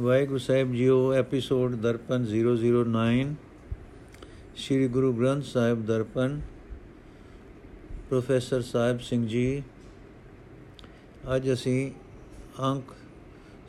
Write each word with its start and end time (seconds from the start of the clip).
ਵਾਹਿਗੁਰੂ 0.00 0.38
ਸਾਹਿਬ 0.38 0.72
ਜੀਓ 0.72 1.12
episode 1.12 1.74
Darpan 1.76 2.24
009 2.26 3.24
Sri 4.56 4.86
Guru 4.88 5.12
Granth 5.12 5.44
Sahib 5.44 5.84
Darpan. 5.86 6.40
Professor 8.08 8.62
Sahib 8.62 9.00
Singh 9.00 9.26
ji, 9.26 9.62
ਅੱਜ 11.36 11.52
ਅਸੀਂ 11.52 11.90
ਅੰਕ 12.68 12.94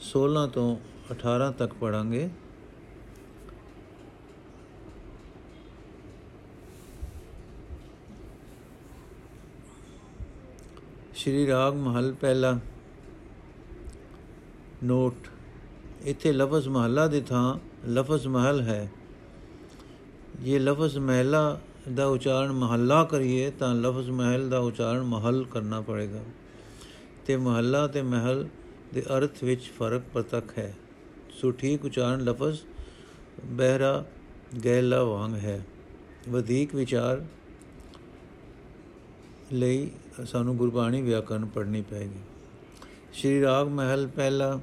16 0.05 0.45
ਤੋਂ 0.53 0.77
18 1.13 1.51
ਤੱਕ 1.57 1.73
ਪੜਾਂਗੇ 1.73 2.29
ਸ਼੍ਰੀ 11.15 11.45
ਰਾਗ 11.47 11.75
ਮਹਲ 11.81 12.13
ਪਹਿਲਾ 12.21 12.59
ਨੋਟ 14.83 15.27
ਇੱਥੇ 16.05 16.31
ਲਫ਼ਜ਼ 16.31 16.67
ਮਹੱਲਾ 16.67 17.07
ਦੇ 17.07 17.21
ਥਾਂ 17.21 17.55
ਲਫ਼ਜ਼ 17.89 18.27
ਮਹਲ 18.27 18.61
ਹੈ। 18.61 18.91
ਇਹ 20.43 20.59
ਲਫ਼ਜ਼ 20.59 20.97
ਮਹਿਲਾ 20.97 21.59
ਦਾ 21.95 22.05
ਉਚਾਰਨ 22.05 22.51
ਮਹੱਲਾ 22.51 23.03
ਕਰੀਏ 23.03 23.51
ਤਾਂ 23.51 23.75
ਲਫ਼ਜ਼ 23.75 24.09
ਮਹਿਲ 24.09 24.49
ਦਾ 24.49 24.59
ਉਚਾਰਨ 24.59 25.01
ਮਹਲ 25.01 25.45
ਕਰਨਾ 25.51 25.81
ਪੜੇਗਾ। 25.81 26.23
ਤੇ 27.25 27.37
ਮਹੱਲਾ 27.37 27.87
ਤੇ 27.87 28.01
ਮਹਿਲ 28.01 28.47
ਦੇ 28.93 29.01
ਅਰਥ 29.01 29.43
ਵਿੱਚ 29.43 29.61
ਫ਼ਰਕ 29.61 30.01
ਪ੍ਰਤੱਖ 30.13 30.57
ਹੈ। 30.57 30.75
ਸੋ 31.41 31.51
ਠੀਕ 31.51 31.85
ਉਚਾਰਨ 31.85 32.23
ਲਫ਼ਜ਼ 32.23 32.59
ਬਹਿਰਾ 33.45 34.05
ਗੈਲਾ 34.65 35.03
ਵਾਂਗ 35.03 35.35
ਹੈ। 35.35 35.65
ਵਧੇਕ 36.29 36.75
ਵਿਚਾਰ 36.75 37.25
ਲਈ 39.53 39.91
ਸਾਨੂੰ 40.25 40.57
ਗੁਰਬਾਣੀ 40.57 41.01
ਵਿਆਕਰਨ 41.01 41.45
ਪੜ੍ਹਨੀ 41.45 41.81
ਪਏਗੀ। 41.81 42.19
ਸ਼੍ਰੀ 43.13 43.41
ਰਾਗ 43.41 43.67
ਮਹਿਲ 43.67 44.07
ਪਹਿਲਾ 44.07 44.59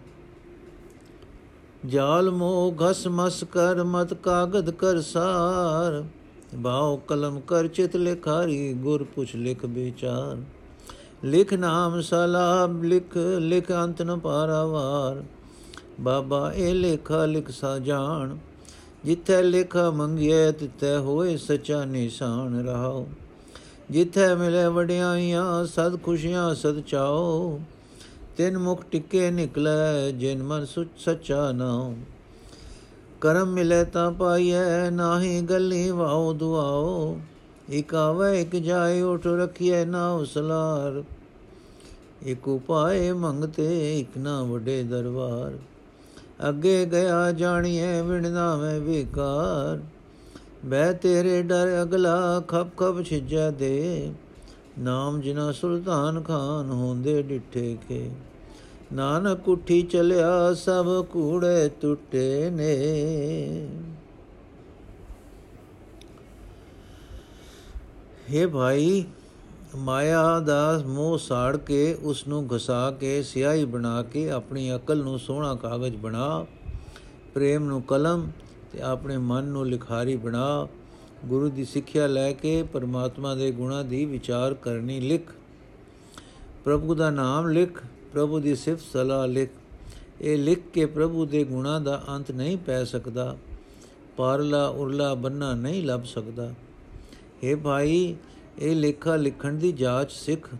ਜਾਲ 1.87 2.31
ਮੋ 2.31 2.75
ਘਸ 2.83 3.07
ਮਸ 3.07 3.45
ਕਰ, 3.45 3.83
ਮਤ 3.85 4.15
ਕਾਗਦ 4.15 4.71
ਕਰ 4.71 5.01
ਸਾਰ। 5.01 6.05
ਬਾਉ 6.55 6.97
ਕਲਮ 6.97 7.41
ਕਰ, 7.41 7.67
ਚਿਤ 7.67 7.97
ਲਿਖਾਰੀ, 7.97 8.73
ਗੁਰ 8.73 9.05
ਪੁਛ 9.05 9.35
ਲਿਖ 9.37 9.65
ਵਿਚਾਰ। 9.65 10.37
ਲਿਖ 11.25 11.55
ਨਾਮ 11.55 12.01
ਸਲਾਬ, 12.01 12.83
ਲਿਖ 12.83 13.17
ਲਿਖ 13.39 13.73
ਅੰਤ 13.73 14.03
ਨ 14.03 14.19
ਪਾਰਾਵਾਰ 14.19 15.23
ਬਾਬਾ 16.01 16.53
ਇਹ 16.53 16.75
ਲੇਖਾ 16.75 17.25
ਲਿਖ 17.27 17.51
ਸਾ 17.51 17.79
ਜਾਣ। 17.79 18.37
ਜਿੱਥੇ 19.05 19.43
ਲਿਖਾ 19.43 19.91
ਮੰਗਿਆ 19.91 20.51
ਤਿੱਥੇ 20.53 20.97
ਹੋਏ 20.97 21.37
ਸਚਾ 21.37 21.85
ਨਿਸ਼ਾਨ 21.85 22.67
ਰਹਾਓ 22.67 23.07
ਜਿੱਥੇ 23.91 24.35
ਮਿਲੇ 24.35 24.67
ਵਡਿਆਈਆਂ, 24.67 25.65
ਸਦ 25.67 26.03
ਖੁਸ਼ੀਆਂ, 26.03 26.55
ਸਦ 26.55 26.81
ਚਾਓ। 26.81 27.61
ਤਿੰਨ 28.39 28.59
ਮੁਖ 28.59 28.85
ਟਿੱਕੇ 28.85 29.31
ਨਿਕਲੇ, 29.31 30.13
ਜਿਨ 30.13 30.43
ਮਨ 30.43 30.65
ਸੁਚ 30.65 30.89
ਸੱਚਾ 30.99 31.53
ਨਾਉ। 31.53 31.95
ਕਰਮ 33.21 33.53
ਮਿਲੇ 33.53 33.85
ਤਾਂ 33.85 34.13
ਪਾਈਐ, 34.13 34.91
ਨਾਹੀ 34.91 35.41
ਗੱਲੀ 35.41 35.91
ਵਾਉ 35.91 36.33
ਦੁਆਓ 36.33 37.21
ਇਕ 37.71 37.95
ਆਵੇ, 37.95 38.41
ਇਕ 38.41 38.57
ਜਾਏ, 38.57 39.03
ਉਠ 39.03 39.27
ਰਖੀਐ, 39.27 39.85
ਨਾ 39.85 40.13
ਉਸਲਾਰ। 40.13 41.05
ਇਕ 42.27 42.49
ਉਪਾਏ 42.49 43.13
ਮੰਗਤੇ, 43.13 44.01
ਇਕ 44.01 44.19
ਨਾ 44.19 44.43
ਵੱਡੇ 44.43 44.83
ਦਰਬਾਰ। 44.83 45.59
ਅੱਗੇ 46.49 46.87
ਗਿਆ 46.87 47.33
ਜਾਣੀਏ 47.33 48.03
ਵਿਣਨਾ 48.03 48.57
ਮੈਂ 48.57 48.81
ਵਿਕਾਰ। 48.81 49.81
ਬੈ 50.65 50.93
ਤੇਰੇ 50.93 51.43
ਡਰ 51.43 51.83
ਅਗਲਾ, 51.83 52.41
ਖਪ 52.49 52.67
ਖਪ 52.77 53.03
ਛਿਜੈ 53.03 53.51
ਦੇ। 53.51 54.13
ਨਾਮ 54.79 55.21
ਜਿਨਾ 55.21 55.53
ਸੁਲਤਾਨ 55.53 56.23
ਖਾਨ 56.23 56.71
ਹੁੰਦੇ 56.71 57.23
ਡਿਠੇ 57.23 57.77
ਕੇ 57.89 58.11
ਨਾਨਕ 58.93 59.49
ਉਠੀ 59.49 59.83
ਚਲਿਆ, 59.83 60.55
ਸਭ 60.55 61.05
ਕੂੜੇ 61.05 61.69
ਟੁੱਟੇ 61.81 62.51
ਨੇ। 62.51 62.75
हे 68.33 68.49
ਭਾਈ, 68.51 69.05
ਮਾਇਆ 69.77 70.41
ਦਾ 70.41 70.83
ਮੋਹ 70.87 71.19
ਸਾੜ 71.19 71.57
ਕੇ 71.57 71.99
ਉਸ 72.03 72.27
ਨੂੰ 72.29 72.49
ਘਸਾ 72.57 72.91
ਕੇ, 72.91 73.23
ਸਿਆਹੀ 73.23 73.65
ਬਣਾ 73.65 74.03
ਕੇ, 74.03 74.31
ਆਪਣੀ 74.31 74.75
ਅਕਲ 74.77 74.99
ਨੂੰ 74.99 75.19
ਸੋਹਣਾ 75.19 75.55
ਕਾਗਜ਼ 75.55 75.97
ਬਣਾ, 75.97 76.47
ਪ੍ਰੇਮ 77.35 77.65
ਨੂੰ 77.65 77.83
ਕਲਮ 77.83 78.31
ਤੇ 78.73 78.81
ਆਪਣੇ 78.81 79.17
ਮਨ 79.17 79.45
ਨੂੰ 79.45 79.67
ਲਿਖਾਰੀ 79.67 80.17
ਬਣਾ। 80.17 80.67
ਗੁਰੂ 81.25 81.49
ਦੀ 81.49 81.65
ਸਿੱਖਿਆ 81.65 82.07
ਲੈ 82.07 82.33
ਕੇ 82.33 82.63
ਪਰਮਾਤਮਾ 82.63 83.35
ਦੇ 83.35 83.51
ਗੁਣਾਂ 83.51 83.85
ਦੀ 83.85 84.05
ਵਿਚਾਰ 84.05 84.55
ਕਰਨੀ 84.55 85.01
ਲਿਖ। 85.01 85.31
ਪ੍ਰਭੂ 86.65 86.95
ਦਾ 86.95 87.11
ਨਾਮ 87.11 87.49
ਲਿਖ, 87.49 87.83
ਪ੍ਰਭੂ 88.13 88.41
ਦੀ 88.41 88.57
ਸਿਫਤ 88.57 88.83
ਸਲਾਹ 88.93 89.27
ਲਿਖ। 89.27 89.49
ਇਹ 90.21 90.39
ਲਿਖ 90.39 90.59
ਕੇ 90.73 90.87
ਪ੍ਰਭੂ 90.87 91.27
ਦੇ 91.27 91.45
ਗੁਣਾਂ 91.45 91.81
ਦਾ 91.81 92.05
ਅੰਤ 92.09 92.31
ਨਹੀਂ 92.31 92.57
ਪੈ 92.57 92.85
ਸਕਦਾ। 92.85 93.39
ਪਾਰਲਾ 94.17 94.69
ਉਰਲਾ 94.69 95.15
ਬੰਨਾ 95.15 95.55
ਨਹੀਂ 95.55 95.83
ਲੱਭ 95.83 96.03
ਸਕਦਾ। 96.03 96.55
हे 97.45 97.59
ਭਾਈ, 97.59 98.17
ਇਹ 98.59 98.77
ਲੇਖਾ 98.77 99.17
ਲਿਖਣ 99.17 99.53
ਦੀ 99.53 99.73
ਜਾਂਚ 99.73 100.13
ਸਿੱਖ। 100.13 100.51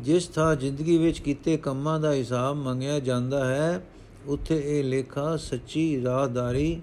ਜਿਸ 0.00 0.26
ਥਾਂ 0.28 0.56
ਜ਼ਿੰਦਗੀ 0.56 0.98
ਵਿੱਚ 0.98 1.20
ਕੀਤੇ 1.20 1.56
ਕੰਮਾਂ 1.56 2.00
ਦਾ 2.00 2.12
ਹਿਸਾਬ 2.12 2.56
ਮੰਗਿਆ 2.56 3.00
ਜਾਂਦਾ 3.00 3.44
ਹੈ, 3.44 3.86
ਉੱਥੇ 4.26 4.62
ਇਹ 4.66 4.84
ਲੇਖਾ 4.84 5.36
ਸੱਚੀ 5.36 6.04
ਰਾਹਦਾਰੀ 6.04 6.82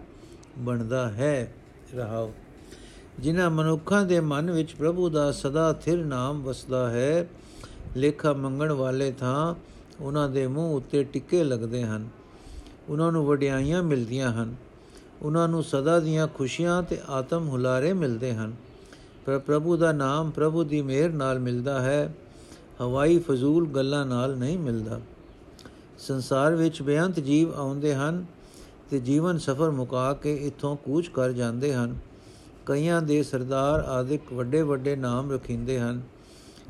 ਬਣਦਾ 0.58 1.10
ਹੈ। 1.10 1.54
ਰਹਾਓ। 1.96 2.34
ਜਿਨ੍ਹਾਂ 3.20 3.50
ਮਨੁੱਖਾਂ 3.50 4.06
ਦੇ 4.06 4.20
ਮਨ 4.20 4.52
ਵਿੱਚ 4.52 4.74
ਪ੍ਰਭੂ 4.74 5.10
ਦਾ 5.10 5.32
ਸਦਾ 5.32 5.74
ਥਿਰ 5.74 6.06
ਨਾਮ 6.06 6.44
ਵਸਦਾ 6.44 6.90
ਹੈ, 6.90 7.30
ਲੇਖਾ 7.98 8.34
ਮੰਗਣ 8.34 8.72
ਵਾਲੇ 8.72 9.12
ਥਾਂ 9.12 9.56
ਉਹਨਾਂ 10.04 10.30
ਦੇ 10.30 10.48
ਮੂੰਹ 10.48 10.76
ਉੱਤੇ 10.76 11.04
ਟਿੱਕੇ 11.04 11.44
ਲੱਗਦੇ 11.44 11.84
ਹਨ। 11.84 12.08
ਉਹਨਾਂ 12.90 13.12
ਨੂੰ 13.12 13.26
ਵਡਿਆਈਆਂ 13.26 13.84
ਮਿਲਦੀਆਂ 13.84 14.32
ਹਨ। 14.32 14.56
ਉਹਨਾਂ 15.22 15.48
ਨੂੰ 15.48 15.64
ਸਦਾ 15.64 16.00
ਦੀਆਂ 16.00 16.28
ਖੁਸ਼ੀਆਂ 16.28 16.84
ਤੇ 16.84 17.02
ਆਤਮ 17.10 17.48
ਹੁਲਾਰੇ 17.48 17.94
ਮਿਲਦੇ 17.94 18.34
ਹਨ। 18.34 18.54
ਪਰ 19.26 19.40
ਪ੍ਰਭੂ 19.40 19.78
ਦਾ 19.78 19.92
ਨਾਮ 19.92 20.32
ਪ੍ਰਭੂ 20.32 20.64
ਦੀ 20.64 20.82
ਮਿਹਰ 20.82 21.10
ਨਾਲ 21.10 21.40
ਮਿਲਦਾ 21.40 21.82
ਹੈ। 21.82 22.16
ਹਵਾਈ 22.82 23.20
ਫਜ਼ੂਲ 23.20 23.68
ਗੱਲਾਂ 23.68 24.06
ਨਾਲ 24.06 24.38
ਨਹੀਂ 24.38 24.58
ਮਿਲਦਾ। 24.58 25.00
ਸੰਸਾਰ 26.00 26.56
ਵਿੱਚ 26.56 26.82
ਬੇਅੰਤ 26.82 27.20
ਜੀਵ 27.20 27.56
ਆਉਂਦੇ 27.56 27.96
ਹਨ 27.96 28.26
ਤੇ 28.90 29.00
ਜੀਵਨ 29.00 29.38
ਸਫਰ 29.38 29.72
ਮੁਕਾ 29.72 30.14
ਕੇ 30.14 30.36
ਇੱਥੋਂ 30.36 30.76
ਕੂਚ 30.76 31.08
ਕਰ 31.08 31.32
ਜਾਂਦੇ 31.32 31.74
ਹਨ। 31.74 31.96
ਕਈਆਂ 32.68 33.02
ਦੇ 33.02 33.22
ਸਰਦਾਰ 33.24 33.80
ਆਦਿਕ 33.80 34.34
ਵੱਡੇ 34.34 34.62
ਵੱਡੇ 34.62 34.96
ਨਾਮ 34.96 35.32
ਰਖਿੰਦੇ 35.32 35.80
ਹਨ। 35.80 36.02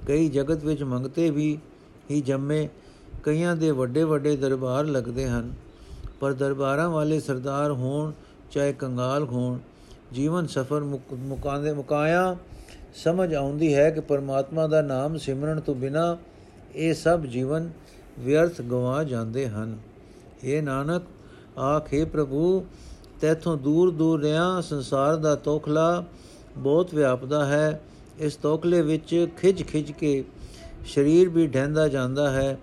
ਕਈ 0.07 0.27
ਜਗਤ 0.29 0.63
ਵਿੱਚ 0.63 0.83
ਮੰਗਤੇ 0.83 1.29
ਵੀ 1.29 1.57
ਹੀ 2.11 2.21
ਜੰਮੇ, 2.21 2.67
ਕਈਆਂ 3.23 3.55
ਦੇ 3.55 3.71
ਵੱਡੇ 3.71 4.03
ਵੱਡੇ 4.03 4.35
ਦਰਬਾਰ 4.35 4.85
ਲੱਗਦੇ 4.85 5.27
ਹਨ। 5.29 5.53
ਪਰ 6.19 6.33
ਦਰਬਾਰਾਂ 6.33 6.89
ਵਾਲੇ 6.89 7.19
ਸਰਦਾਰ 7.19 7.71
ਹੋਣ 7.71 8.11
ਚਾਹੇ 8.51 8.73
ਕੰਗਾਲ 8.73 9.23
ਹੋਣ, 9.23 9.57
ਜੀਵਨ 10.13 10.47
ਸਫਰ 10.47 10.83
ਮੁਕਾਉਂਦੇ 11.13 11.73
ਮੁਕਾਇਆ 11.73 12.35
ਸਮਝ 12.95 13.33
ਆਉਂਦੀ 13.33 13.73
ਹੈ 13.75 13.89
ਕਿ 13.91 13.99
ਪਰਮਾਤਮਾ 13.99 14.67
ਦਾ 14.67 14.81
ਨਾਮ 14.81 15.17
ਸਿਮਰਨ 15.17 15.59
ਤੋਂ 15.59 15.75
ਬਿਨਾ 15.75 16.17
ਇਹ 16.75 16.93
ਸਭ 16.93 17.25
ਜੀਵਨ 17.25 17.69
ਵਿਅਰਥ 18.19 18.61
ਗਵਾ 18.61 19.03
ਜਾਂਦੇ 19.03 19.47
ਹਨ। 19.49 19.77
ਇਹ 20.43 20.61
ਨਾਨਕ, 20.63 21.03
ਆਖੇ 21.59 22.05
ਪ੍ਰਭੂ 22.05 22.65
ਤੇਥੋਂ 23.21 23.57
ਦੂਰ 23.57 23.91
ਦੂਰ 23.91 24.21
ਰਿਆਂ, 24.21 24.61
ਸੰਸਾਰ 24.61 25.15
ਦਾ 25.15 25.35
ਤੋਖਲਾ 25.35 26.05
ਬਹੁਤ 26.57 26.93
ਵਿਆਪਦਾ 26.93 27.45
ਹੈ। 27.45 27.81
ਇਸ 28.17 28.35
ਤੋਖਲੇ 28.35 28.81
ਵਿੱਚ 28.81 29.27
ਖਿੱਚ 29.37 29.63
ਖਿੱਚ 29.63 29.91
ਕੇ 29.91 30.23
ਸਰੀਰ 30.87 31.29
ਵੀ 31.29 31.47
ਢਹਿੰਦਾ 31.47 31.87
ਜਾਂਦਾ 31.87 32.31
ਹੈ। 32.31 32.59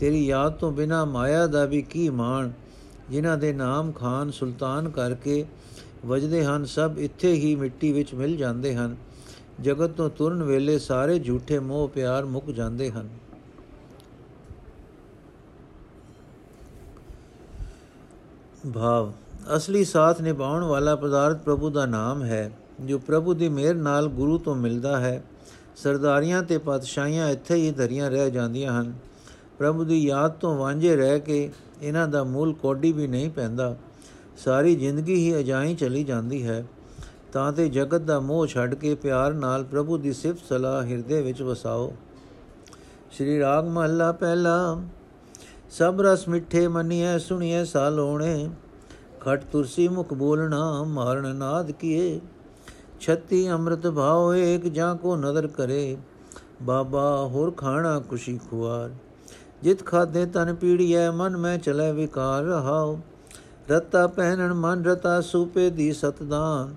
ਤੇਰੀ 0.00 0.26
ਯਾਦ 0.26 0.52
ਤੋਂ 0.52 0.72
ਬਿਨਾ 0.72 1.04
ਮਾਇਆ 1.04 1.46
ਦਾ 1.46 1.64
ਵੀ 1.64 1.82
ਕੀ 1.82 2.08
ਮਾਣ? 2.08 2.50
ਜਿਨ੍ਹਾਂ 3.10 3.38
ਦੇ 3.38 3.52
ਨਾਮ 3.52 3.92
ਖਾਨ 3.92 4.30
ਸੁਲਤਾਨ 4.30 4.88
ਕਰਕੇ 4.88 5.46
ਵਜਦੇ 6.06 6.44
ਹਨ, 6.44 6.64
ਸਭ 6.64 6.92
ਇੱਥੇ 6.98 7.32
ਹੀ 7.32 7.54
ਮਿੱਟੀ 7.54 7.92
ਵਿੱਚ 7.92 8.14
ਮਿਲ 8.14 8.36
ਜਾਂਦੇ 8.36 8.76
ਹਨ। 8.76 8.96
ਜਗਤ 9.60 9.90
ਤੋਂ 9.90 10.10
ਤੁਰਨ 10.10 10.42
ਵੇਲੇ 10.42 10.78
ਸਾਰੇ 10.78 11.18
ਝੂਠੇ 11.18 11.58
ਮੋਹ 11.58 11.88
ਪਿਆਰ 11.88 12.24
ਮੁੱਕ 12.24 12.46
ਜਾਂਦੇ 12.46 12.90
ਹਨ। 12.90 13.08
ਭਾਵ 18.74 19.12
ਅਸਲੀ 19.56 19.84
ਸਾਥ 19.84 20.20
ਨਿਭਾਉਣ 20.20 20.64
ਵਾਲਾ 20.64 20.96
ਪਦਾਰਥ 20.96 21.36
ਪ੍ਰਭੂ 21.36 21.70
ਦਾ 21.70 21.86
ਨਾਮ 21.86 22.22
ਹੈ, 22.22 22.52
ਜੋ 22.80 22.98
ਪ੍ਰਭੂ 22.98 23.34
ਦੀ 23.34 23.48
ਮਿਹਰ 23.48 23.74
ਨਾਲ 23.74 24.08
ਗੁਰੂ 24.08 24.38
ਤੋਂ 24.38 24.54
ਮਿਲਦਾ 24.54 25.00
ਹੈ। 25.00 25.24
ਸਰਦਾਰੀਆਂ 25.76 26.42
ਤੇ 26.42 26.58
ਪਾਤਸ਼ਾਹੀਆਂ 26.58 27.28
ਇੱਥੇ 27.30 27.54
ਹੀ 27.54 27.70
ਧਰੀਆਂ 27.70 28.10
ਰਹਿ 28.10 28.30
ਜਾਂਦੀਆਂ 28.30 28.80
ਹਨ। 28.80 28.94
ਪ੍ਰਭੂ 29.58 29.84
ਦੀ 29.84 30.06
ਯਾਦ 30.06 30.30
ਤੋਂ 30.30 30.58
ਵਾਂਝੇ 30.58 30.96
ਰਹਿ 30.96 31.20
ਕੇ 31.20 31.52
ਇਹਨਾਂ 31.82 32.08
ਦਾ 32.08 32.24
ਮੂਲ 32.24 32.54
ਕੋਡੀ 32.54 32.92
ਵੀ 32.92 33.06
ਨਹੀਂ 33.06 33.30
ਪੈਂਦਾ। 33.30 33.76
ਸਾਰੀ 34.44 34.76
ਜ਼ਿੰਦਗੀ 34.76 35.14
ਹੀ 35.14 35.38
ਅਜਾਈ 35.38 35.74
ਚਲੀ 35.74 36.04
ਜਾਂਦੀ 36.04 36.46
ਹੈ। 36.46 36.64
ਤਾਂ 37.32 37.52
ਤੇ 37.52 37.68
ਜਗਤ 37.68 38.00
ਦਾ 38.00 38.20
ਮੋਹ 38.20 38.46
ਛੱਡ 38.46 38.74
ਕੇ 38.74 38.94
ਪਿਆਰ 38.94 39.32
ਨਾਲ 39.32 39.64
ਪ੍ਰਭੂ 39.64 39.98
ਦੀ 39.98 40.12
ਸਿਫਤ 40.12 40.44
ਸਲਾਹ 40.48 40.84
ਹਿਰਦੇ 40.84 41.22
ਵਿੱਚ 41.22 41.42
ਵਸਾਓ। 41.42 41.92
ਸ਼੍ਰੀ 43.10 43.40
ਰਾਗ 43.40 43.68
ਮਹੱਲਾ 43.68 44.12
ਪਹਿਲਾ। 44.12 44.82
ਸਭ 45.70 45.94
ਰਸ 46.00 46.28
ਮਿੱਠੇ 46.28 46.68
ਮੰਨੀਐ, 46.68 47.18
ਸੁਣੀਐ, 47.18 47.64
ਸਾਲੋਣੇ। 47.64 48.50
ਖਟ 49.20 49.44
ਤੁਰਸੀ 49.44 49.88
ਮੁਖ 49.88 50.14
ਬੋਲਣਾ 50.14 50.82
ਮਾਰਨ 50.82 51.36
ਨਾਦ 51.36 51.70
ਕੀਏ। 51.70 52.20
ਛਤੀ 53.00 53.50
ਅੰਮ੍ਰਿਤ 53.50 53.86
ਭਾਉ 53.86 54.34
ਏਕ 54.34 54.68
ਜਾਂ 54.68 54.96
ਕੋ 54.96 55.16
ਨਦਰ 55.16 55.46
ਕਰੇ। 55.46 55.96
ਬਾਬਾ 56.62 57.16
ਹੋਰ 57.24 57.50
ਖਾਣਾ 57.50 58.00
ਖੁਸ਼ੀ 58.00 58.40
ਖੁਆਰ। 58.50 58.90
ਜਿਤ 59.62 59.86
ਖਾਦੇ 59.86 60.26
ਤਨ 60.26 60.54
ਪੀੜੀਐ, 60.54 61.10
ਮਨ 61.10 61.36
ਮੈਂ 61.36 61.58
ਚਲੇ 61.58 61.92
ਵਿਕਾਰ 61.92 62.42
ਰਹਾਉ। 62.42 62.98
ਰਤਾ 63.70 64.06
ਪਹਿਨਣ 64.06 64.54
ਮਨ 64.54 64.84
ਰਤਾ 64.84 65.20
ਸੂਪੇ 65.20 65.70
ਦੀ 65.70 65.92
ਸਤਦਾਨ। 65.92 66.74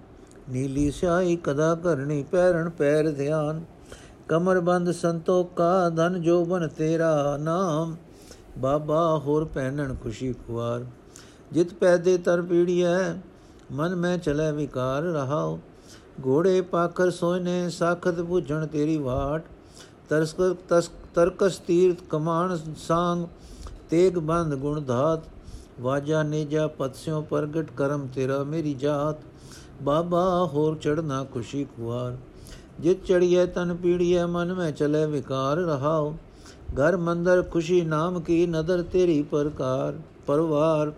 ਨੀਲੀ 0.50 0.92
ਸਿਆਹੀ 0.92 1.36
ਕਦਾ 1.36 1.76
ਕਰਨੀ 1.76 2.24
ਪੈਰਣ 2.32 2.70
ਪੈਰ 2.70 3.12
ਧਿਆਨ। 3.12 3.62
ਕਮਰ 4.28 4.60
ਬੰਦ 4.60 4.92
ਸੰਤੋਖਾ 4.92 5.90
ਧਨ 5.90 6.22
ਜੋਬਨ 6.22 6.68
ਤੇਰਾ 6.68 7.38
ਨਾਮ। 7.38 7.96
ਬਾਬਾ 8.58 9.22
ਹੋਰ 9.26 9.46
ਪਹਿਨਣ 9.46 9.96
ਖੁਸ਼ੀ 9.96 10.34
ਖੁਆਰ। 10.34 10.86
ਜਿਤ 11.54 11.74
ਪੈਦੇ 11.74 12.18
ਤਰ 12.18 12.42
ਪੀੜੀਐ, 12.42 13.14
ਮਨ 13.72 13.96
ਮੈਂ 13.96 14.18
ਚਲੇ 14.18 14.52
ਵਿਕਾਰ 14.52 15.04
ਰਹਾਓ 15.04 15.60
ਘੋੜੇ 16.26 16.62
ਪਾਖਰ 16.62 17.10
ਸੋਇਨੇ 17.12 17.70
ਸਾਖਤ 17.70 18.20
부ਝਣ 18.22 18.66
ਤੇਰੀ 18.68 18.98
ਵਾਟ। 18.98 19.44
ਤਰਸਕ 20.10 20.56
ਤਸ 20.70 20.90
ਤਰਕਸ 21.16 21.58
ਤੀਰਤ 21.58 21.98
ਕਮਾਨ 22.10 22.58
ਸਾੰਗ, 22.78 23.26
ਤੇਗ 23.90 24.18
ਬੰਦ 24.20 24.56
ਗੁਣ 24.56 24.82
ਧਾਤ। 24.82 25.30
ਵਾਜਾ 25.82 26.24
ਨੇਜਾ 26.24 26.68
ਪਤਸਿਓ 26.68 27.22
ਪ੍ਰਗਟ 27.22 27.72
ਕਰਮ 27.78 28.08
ਤੇਰਾ 28.08 28.44
ਮੇਰੀ 28.44 28.74
ਜਾਤ। 28.74 29.22
ਬਾਬਾ 29.82 30.24
ਹੋਰ 30.54 30.76
ਚੜਨਾ 30.76 31.24
ਖੁਸ਼ੀ 31.24 31.64
ਖੁਆਰ। 31.64 32.18
ਜਿਤ 32.80 33.04
ਚੜੀਏ 33.06 33.46
ਤਨ 33.46 33.76
ਪੀੜੀਏ 33.76 34.26
ਮਨ 34.26 34.54
ਮੈਂ 34.54 34.72
ਚਲੇ 34.72 35.06
ਵਿਕਾਰ 35.06 35.58
ਰਹਾਓ 35.58 36.14
ਘਰ 36.80 36.98
ਮੰਦਰ 36.98 37.42
ਖੁਸ਼ੀ 37.44 37.82
ਨਾਮ 37.82 38.20
ਕੀ, 38.20 38.46
ਨਦਰ 38.48 38.82
ਤੇਰੀ 38.82 39.22
ਪ੍ਰਕਾਰ, 39.22 40.00
ਪਰਵਾਰ। 40.28 40.92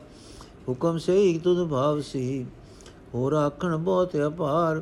ਹੁਕਮ 0.69 0.97
ਸੇ 0.97 1.17
ਹੀ 1.17 1.38
ਤੁਧ 1.38 1.67
ਭਾਵ 1.67 2.00
ਸੀ, 2.01 2.45
ਹੋਰ 3.13 3.33
ਆਖਣ 3.33 3.75
ਬਹੁਤ 3.77 4.15
ਅਪਾਰ। 4.27 4.81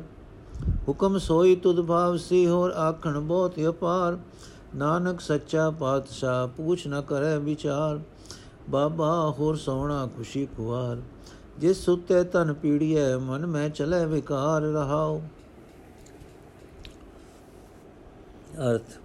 ਹੁਕਮ 0.88 1.18
ਸੋਈ 1.18 1.54
ਤੁਧ 1.56 1.80
ਭਾਵ 1.80 2.16
ਸੀ, 2.16 2.46
ਹੋਰ 2.46 2.70
ਆਖਣ 2.70 3.18
ਬਹੁਤ 3.20 3.58
ਅਪਾਰ। 3.68 4.18
ਨਾਨਕ 4.76 5.20
ਸੱਚਾ 5.20 5.70
ਪਾਤਸ਼ਾਹ, 5.70 6.46
ਪੁੱਛ 6.46 6.86
ਨ 6.86 7.00
ਕਰੇ 7.02 7.36
ਵਿਚਾਰ। 7.38 8.00
ਬਾਬਾ 8.70 9.30
ਹੋਰ 9.30 9.56
ਸੋਹਣਾ 9.56 10.06
ਖੁਸ਼ੀ 10.16 10.46
ਖੁਆਰ। 10.56 11.02
ਜਿਸ 11.58 11.84
ਸੁਤੇ 11.84 12.22
ਤਨ 12.24 12.52
ਪੀੜੀਐ, 12.52 13.16
ਮਨ 13.16 13.46
ਮੈਂ 13.46 13.68
ਚਲੇ 13.68 14.04
ਵਿਕਾਰ 14.06 14.62
ਰਹਾਓ 14.62 15.20
ਅਰਥ, 18.62 18.98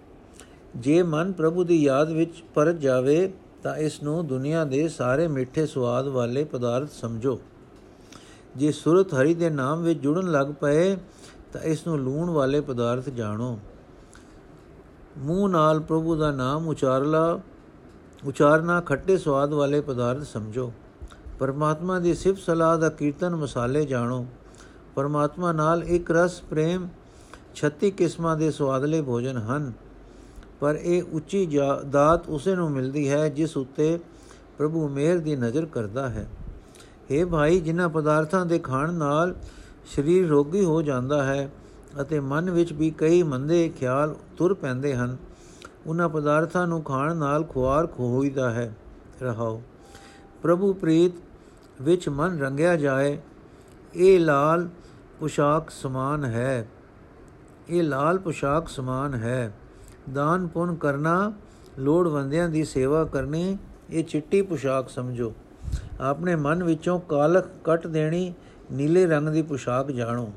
ਜੇ 0.75 1.01
ਮਨ 1.03 1.31
ਪ੍ਰਭੂ 1.31 1.63
ਦੀ 1.63 1.81
ਯਾਦ 1.83 2.11
ਵਿੱਚ 2.11 2.43
ਪਰਤ 2.55 2.79
ਜਾਵੇ 2.79 3.31
ਤਾਂ 3.63 3.75
ਇਸ 3.75 4.03
ਨੂੰ 4.03 4.27
ਦੁਨੀਆ 4.27 4.63
ਦੇ 4.63 4.87
ਸਾਰੇ 4.87 5.27
ਮਿੱਠੇ 5.27 5.65
ਸਵਾਦ 5.65 6.07
ਵਾਲੇ 6.07 6.43
ਪਦਾਰਥ 6.43 6.89
ਸਮਝੋ। 6.91 7.39
ਜੇ 8.55 8.71
ਸੁਰਤ 8.71 9.13
ਹਰੀ 9.13 9.33
ਦੇ 9.33 9.49
ਨਾਮ 9.49 9.83
ਵਿੱਚ 9.83 9.99
ਜੁੜਨ 9.99 10.31
ਲੱਗ 10.31 10.47
ਪਏ, 10.47 10.97
ਤਾਂ 11.53 11.61
ਇਸ 11.61 11.87
ਨੂੰ 11.87 11.99
ਲੂਣ 11.99 12.29
ਵਾਲੇ 12.29 12.61
ਪਦਾਰਥ 12.61 13.09
ਜਾਣੋ। 13.09 13.59
ਮੂੰਹ 15.17 15.49
ਨਾਲ 15.49 15.79
ਪ੍ਰਭੂ 15.79 16.15
ਦਾ 16.15 16.31
ਨਾਮ 16.31 16.67
ਉਚਾਰਲਾ, 16.67 17.39
ਉਚਾਰਨਾ 18.25 18.81
ਖੱਟੇ 18.81 19.17
ਸਵਾਦ 19.17 19.53
ਵਾਲੇ 19.53 19.81
ਪਦਾਰਥ 19.81 20.23
ਸਮਝੋ। 20.23 20.73
ਪਰਮਾਤਮਾ 21.39 21.99
ਦੀ 21.99 22.13
ਸਿਫਤ 22.13 22.41
ਸਲਾਹ 22.41 22.77
ਦਾ 22.77 22.89
ਕੀਰਤਨ 22.89 23.35
ਮਸਾਲੇ 23.35 23.85
ਜਾਣੋ। 23.85 24.25
ਪਰਮਾਤਮਾ 24.95 25.51
ਨਾਲ 25.51 25.83
ਇੱਕ 25.83 26.11
ਰਸ, 26.11 26.41
ਪ੍ਰੇਮ 26.41 26.87
36 27.55 27.91
ਕਿਸਮਾਂ 27.91 28.37
ਦੇ 28.37 28.51
ਸਵਾਦਲੇ 28.51 29.01
ਭੋਜਨ 29.01 29.37
ਹਨ। 29.37 29.73
ਪਰ 30.59 30.75
ਇਹ 30.75 31.03
ਉੱਚੀ 31.11 31.45
ਦਾਤ 31.89 32.29
ਉਸੇ 32.29 32.55
ਨੂੰ 32.55 32.71
ਮਿਲਦੀ 32.71 33.09
ਹੈ 33.09 33.27
ਜਿਸ 33.29 33.57
ਉੱਤੇ 33.57 33.99
ਪ੍ਰਭੂ 34.57 34.87
ਮਿਹਰ 34.87 35.17
ਦੀ 35.17 35.35
ਨਜ਼ਰ 35.35 35.65
ਕਰਦਾ 35.65 36.09
ਹੈ। 36.09 36.27
हे 37.11 37.27
ਭਾਈ, 37.27 37.59
ਜਿਨ੍ਹਾਂ 37.59 37.89
ਪਦਾਰਥਾਂ 37.89 38.45
ਦੇ 38.45 38.59
ਖਾਣ 38.59 38.93
ਨਾਲ 38.93 39.35
ਸਰੀਰ 39.95 40.27
ਰੋਗੀ 40.27 40.63
ਹੋ 40.65 40.81
ਜਾਂਦਾ 40.81 41.23
ਹੈ 41.23 41.49
ਅਤੇ 42.01 42.19
ਮਨ 42.19 42.49
ਵਿੱਚ 42.49 42.73
ਵੀ 42.73 42.89
ਕਈ 42.91 43.23
ਮੰਦੇ 43.23 43.69
ਖਿਆਲ 43.69 44.15
ਤੁਰ 44.37 44.53
ਪੈਂਦੇ 44.53 44.95
ਹਨ 44.95 45.17
ਉਹਨਾਂ 45.87 46.09
ਪਦਾਰਥਾਂ 46.09 46.67
ਨੂੰ 46.67 46.81
ਖਾਣ 46.83 47.15
ਨਾਲ 47.15 47.43
ਖੁਆਰ 47.43 47.87
ਖੋਈਦਾ 47.87 48.51
ਹੈ। 48.51 48.75
ਰਹਾਓ, 49.21 49.61
ਪ੍ਰਭੂ 50.41 50.73
ਪ੍ਰੀਤ 50.73 51.13
ਵਿੱਚ 51.81 52.09
ਮਨ 52.09 52.39
ਰੰਗਿਆ 52.39 52.75
ਜਾਏ, 52.75 53.17
ਇਹ 53.95 54.19
ਲਾਲ 54.19 54.67
ਪੁਸ਼ਾਕ 55.19 55.69
ਸਮਾਨ 55.69 56.25
ਹੈ। 56.25 56.67
ਇਹ 57.69 57.83
ਲਾਲ 57.83 58.17
ਪੁਸ਼ਾਕ 58.17 58.67
ਸਮਾਨ 58.67 59.13
ਹੈ। 59.13 59.53
ਦਾਨ 60.13 60.47
ਪੁੰਨ 60.47 60.75
ਕਰਨਾ, 60.75 61.33
ਲੋੜਵੰਦਿਆਂ 61.79 62.49
ਦੀ 62.49 62.63
ਸੇਵਾ 62.65 63.03
ਕਰਨੀ, 63.03 63.57
ਇਹ 63.89 64.03
ਚਿੱਟੀ 64.03 64.41
ਪੁਸ਼ਾਕ 64.41 64.89
ਸਮਝੋ। 64.89 65.33
ਆਪਣੇ 66.01 66.35
ਮਨ 66.35 66.63
ਵਿੱਚੋਂ 66.63 66.99
ਕਾਲਖ 66.99 67.47
ਕੱਟ 67.63 67.87
ਦੇਣੀ, 67.87 68.33
ਨੀਲੇ 68.71 69.05
ਰੰਗ 69.05 69.29
ਦੀ 69.29 69.41
ਪੁਸ਼ਾਕ 69.41 69.91
ਜਾਣੋ। 69.91 70.33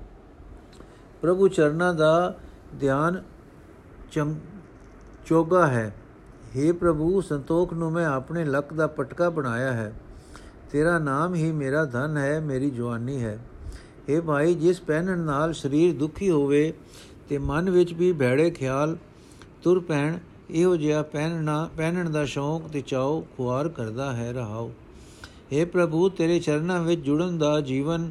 ਪ੍ਰਭੂ 1.23 1.49
ਚਰਨਾਂ 1.49 1.95
ਦਾ 1.95 2.35
ਧਿਆਨ 2.81 3.23
ਚੋਗਾ 5.27 5.67
ਹੈ। 5.67 5.95
हे 6.57 6.75
ਪ੍ਰਭੂ, 6.75 7.21
ਸੰਤੋਖ 7.21 7.73
ਨੂੰ 7.73 7.93
ਮੈਂ 7.93 8.07
ਆਪਣੇ 8.07 8.45
ਲੱਕ 8.45 8.73
ਦਾ 8.75 8.87
ਪਟਕਾ 8.87 9.31
ਬਣਾਇਆ 9.31 9.73
ਹੈ। 9.73 9.93
ਤੇਰਾ 10.73 10.99
ਨਾਮ 10.99 11.35
ਹੀ 11.35 11.53
ਮੇਰਾ 11.53 11.85
ਧਨ 11.85 12.17
ਹੈ, 12.17 12.41
ਮੇਰੀ 12.41 12.71
ਜਵਾਨੀ 12.71 13.23
ਹੈ। 13.25 13.39
हे 14.09 14.23
ਭਾਈ, 14.23 14.55
ਜਿਸ 14.55 14.81
ਪਹਿਨਣ 14.81 15.19
ਨਾਲ 15.19 15.53
ਸਰੀਰ 15.53 15.95
ਦੁਖੀ 15.95 16.31
ਹੋਵੇ, 16.31 16.73
ਤੇ 17.29 17.39
ਮਨ 17.39 17.71
ਵਿੱਚ 17.71 17.93
ਵੀ 17.93 18.13
ਭੈੜੇ 18.13 18.51
ਖਿਆਲ 18.51 18.97
ਤੁਰ 19.63 19.79
ਪੈਣ, 19.81 20.19
ਇਹੋ 20.51 20.77
ਜਿਹਾ 20.77 21.03
ਪਹਿਨਣਾ, 21.03 21.69
ਪਹਿਨਣ 21.77 22.11
ਦਾ 22.11 22.25
ਸ਼ੌਂਕ 22.25 22.69
ਤੇ 22.69 22.81
ਚਾਉ 22.81 23.21
ਖੁਆਰ 23.37 23.69
ਕਰਦਾ 23.69 24.13
ਹੈ 24.13 24.33
ਰਹਾਓ 24.33 24.71
हे 25.53 25.67
ਪ੍ਰਭੂ, 25.67 26.09
ਤੇਰੇ 26.09 26.39
ਚਰਨਾਂ 26.41 26.81
ਵਿੱਚ 26.83 27.01
ਜੁੜਨ 27.01 27.39
ਦਾ 27.39 27.61
ਜੀਵਨ, 27.61 28.11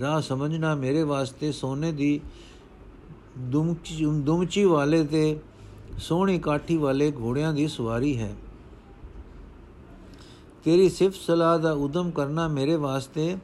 ਰਾਹ 0.00 0.20
ਸਮਝਣਾ 0.20 0.74
ਮੇਰੇ 0.74 1.02
ਵਾਸਤੇ 1.02 1.52
ਸੋਨੇ 1.52 1.92
ਦੀ 1.92 2.20
ਦੁਮਚੀ 3.38 4.04
ਦੁਮਚੀ 4.04 4.64
ਵਾਲੇ 4.64 5.04
ਤੇ 5.04 5.38
ਸੋਹਣੀ 5.98 6.38
ਕਾਠੀ 6.38 6.76
ਵਾਲੇ 6.76 7.12
ਘੋੜਿਆਂ 7.12 7.52
ਦੀ 7.54 7.68
ਸਵਾਰੀ 7.68 8.16
ਹੈ। 8.18 8.34
ਤੇਰੀ 10.64 10.88
ਸਿਫਤ 10.88 11.16
ਸਲਾਹ 11.16 11.58
ਦਾ 11.58 11.72
ਉਦਮ 11.72 12.10
ਕਰਨਾ 12.10 12.48
ਮੇਰੇ 12.48 12.76
ਵਾਸਤੇ 12.76 13.36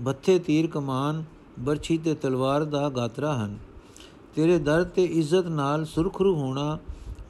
ਬੱਥੇ 0.00 0.38
ਤੀਰ 0.38 0.66
ਕਮਾਨ, 0.66 1.24
ਬਰਛੀ 1.58 1.98
ਤੇ 1.98 2.14
ਤਲਵਾਰ 2.14 2.64
ਦਾ 2.64 2.88
ਗਾਤਰਾ 2.88 3.34
ਹਨ। 3.34 3.58
ਤੇਰੇ 4.34 4.58
ਦਰ 4.58 4.84
ਤੇ 4.84 5.04
ਇੱਜ਼ਤ 5.04 5.46
ਨਾਲ 5.46 5.84
ਸੁਰਖਰੂ 5.84 6.34
ਹੋਣਾ 6.34 6.78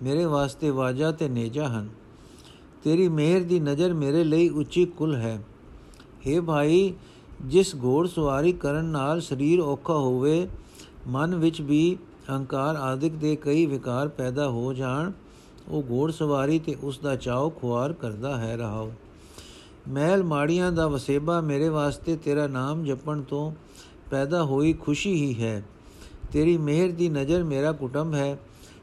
ਮੇਰੇ 0.03 0.25
ਵਾਸਤੇ 0.25 0.71
ਵਾਜਾ 0.71 1.13
ਤੇ 1.13 1.29
ਨੇਜਾ 1.29 1.69
ਹਨ। 1.69 1.89
ਤੇਰੀ 2.85 3.09
ਮਿਹਰ 3.09 3.41
ਦੀ 3.41 3.61
ਨਜ਼ਰ 3.61 3.95
ਮੇਰੇ 3.95 4.25
ਲਈ 4.25 4.49
ਉੱਚੀ 4.49 4.85
ਕੁਲ 4.85 5.15
ਹੈ। 5.15 5.45
हे 6.27 6.43
ਭਾਈ, 6.43 6.95
ਜਿਸ 7.43 7.75
ਘੋੜ 7.75 8.09
ਸਵਾਰੀ 8.09 8.53
ਕਰਨ 8.53 8.85
ਨਾਲ 8.85 9.21
ਸਰੀਰ 9.21 9.61
ਔਖਾ 9.61 9.95
ਹੋਵੇ, 9.95 10.49
ਮਨ 11.07 11.35
ਵਿੱਚ 11.35 11.61
ਵੀ 11.61 11.97
ਅਹੰਕਾਰ 12.29 12.77
ਆਦਿਕ 12.77 13.13
ਦੇ 13.13 13.37
ਕਈ 13.37 13.67
ਵਿਕਾਰ 13.67 14.09
ਪੈਦਾ 14.09 14.49
ਹੋ 14.49 14.73
ਜਾਣ, 14.73 15.13
ਉਹ 15.69 15.83
ਘੋੜ 15.91 16.11
ਸਵਾਰੀ 16.11 16.59
ਤੇ 16.59 16.77
ਉਸ 16.83 16.99
ਦਾ 16.99 17.17
ਚਾਉ 17.17 17.51
ਖੁਆਰ 17.51 17.93
ਕਰਦਾ 17.93 18.37
ਹੈ 18.37 18.57
ਰਹਾਓ। 18.57 18.93
ਮਹਿਲ 19.89 20.23
ਮਾੜੀਆਂ 20.23 20.73
ਦਾ 20.73 20.87
ਵਸੇਬਾ 20.87 21.41
ਮੇਰੇ 21.41 21.69
ਵਾਸਤੇ 21.69 22.17
ਤੇਰਾ 22.17 22.47
ਨਾਮ 22.47 22.85
ਜਪਣ 22.85 23.23
ਤੋਂ 23.23 23.53
ਪੈਦਾ 24.11 24.45
ਹੋਈ 24.45 24.73
ਖੁਸ਼ੀ 24.73 25.13
ਹੀ 25.13 25.43
ਹੈ। 25.43 25.65
ਤੇਰੀ 26.33 26.57
ਮਿਹਰ 26.57 26.93
ਦੀ 26.93 27.09
ਨਜ਼ਰ 27.09 27.45
ਮੇਰਾ 27.45 27.73
ਕੁਟੰਬ 27.73 28.15
ਹੈ, 28.15 28.39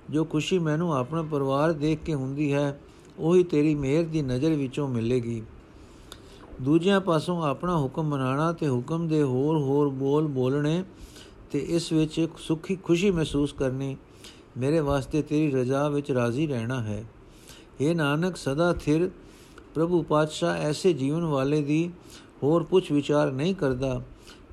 ਜੋ 0.10 0.26
ਖੁਸ਼ੀ 0.26 0.60
ਮੈਨੂੰ 0.60 0.96
ਆਪਣਾ 0.96 1.22
ਪਰਿਵਾਰ 1.22 1.74
ਦੇਖ 1.74 2.00
ਕੇ 2.06 2.14
ਹੁੰਦੀ 2.14 2.54
ਹੈ, 2.54 2.80
ਉਹੀ 3.20 3.44
ਤੇਰੀ 3.44 3.76
ਮਿਹਰ 3.76 4.04
ਦੀ 4.04 4.22
ਨਜ਼ਰ 4.22 4.50
ਵਿੱਚੋਂ 4.50 4.88
ਮਿਲੇਗੀ। 4.88 5.44
ਦੂਜਿਆਂ 6.62 7.02
ਪਾਸੋਂ 7.02 7.44
ਆਪਣਾ 7.44 7.78
ਹੁਕਮ 7.78 8.04
ਮਨਾਣਾ 8.04 8.52
ਤੇ 8.54 8.70
ਹੁਕਮ 8.70 9.08
ਦੇ 9.08 9.24
ਹੋਰ 9.24 9.58
ਹੋਰ 9.58 9.90
ਬੋਲ 9.90 10.28
ਬੋਲਣੇ 10.28 10.84
ਤੇ 11.52 11.60
ਇਸ 11.60 11.92
ਵਿੱਚ 11.92 12.28
ਸੁਖੀ 12.38 12.76
ਖੁਸ਼ੀ 12.76 13.12
ਮਹਿਸੂਸ 13.12 13.54
ਕਰਨੀ 13.54 13.98
ਮੇਰੇ 14.58 14.80
ਵਾਸਤੇ 14.80 15.22
ਤੇਰੀ 15.22 15.52
ਰਜ਼ਾ 15.52 15.90
ਵਿੱਚ 15.90 16.12
ਰਾਜ਼ੀ 16.12 16.48
ਰਹਿਣਾ 16.48 16.82
ਹੈ। 16.82 17.04
ਇਹ 17.82 17.96
ਨਾਨਕ, 17.96 18.38
ਸਦਾ 18.38 18.74
ਥਿਰ। 18.74 19.10
ਪ੍ਰਭੂ 19.76 20.02
ਪਾਤਸ਼ਾਹ 20.02 20.56
ਐਸੇ 20.56 20.94
ਜੀਵਨ 20.94 21.24
ਵਾਲੇ 21.24 21.62
ਦੀ 21.62 21.90
ਹੋਰ 22.44 22.64
ਪੁੱਛ 22.64 22.92
ਵਿਚਾਰ 22.92 23.32
ਨਹੀਂ 23.32 23.56
ਕਰਦਾ। 23.56 24.02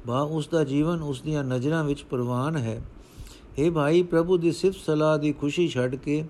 ਬਾ 0.06 0.21
ਉਸ 0.21 0.49
ਦਾ 0.49 0.64
ਜੀਵਨ 0.64 1.02
ਉਸ 1.02 1.21
ਦੀਆਂ 1.21 1.44
ਨਜ਼ਰਾਂ 1.44 1.85
ਵਿੱਚ 1.85 2.02
ਪ੍ਰਵਾਨ 2.02 2.56
ਹੈ। 2.56 2.80
हे 3.59 3.73
ਭਾਈ, 3.73 4.02
ਪ੍ਰਭੂ 4.02 4.37
ਦੀ 4.37 4.52
ਸਿਫਤ 4.52 4.78
ਸਲਾਹ 4.78 5.18
ਦੀ 5.18 5.32
ਖੁਸ਼ੀ 5.32 5.68
ਛੱਡ 5.68 5.94
ਕੇ 5.97 6.23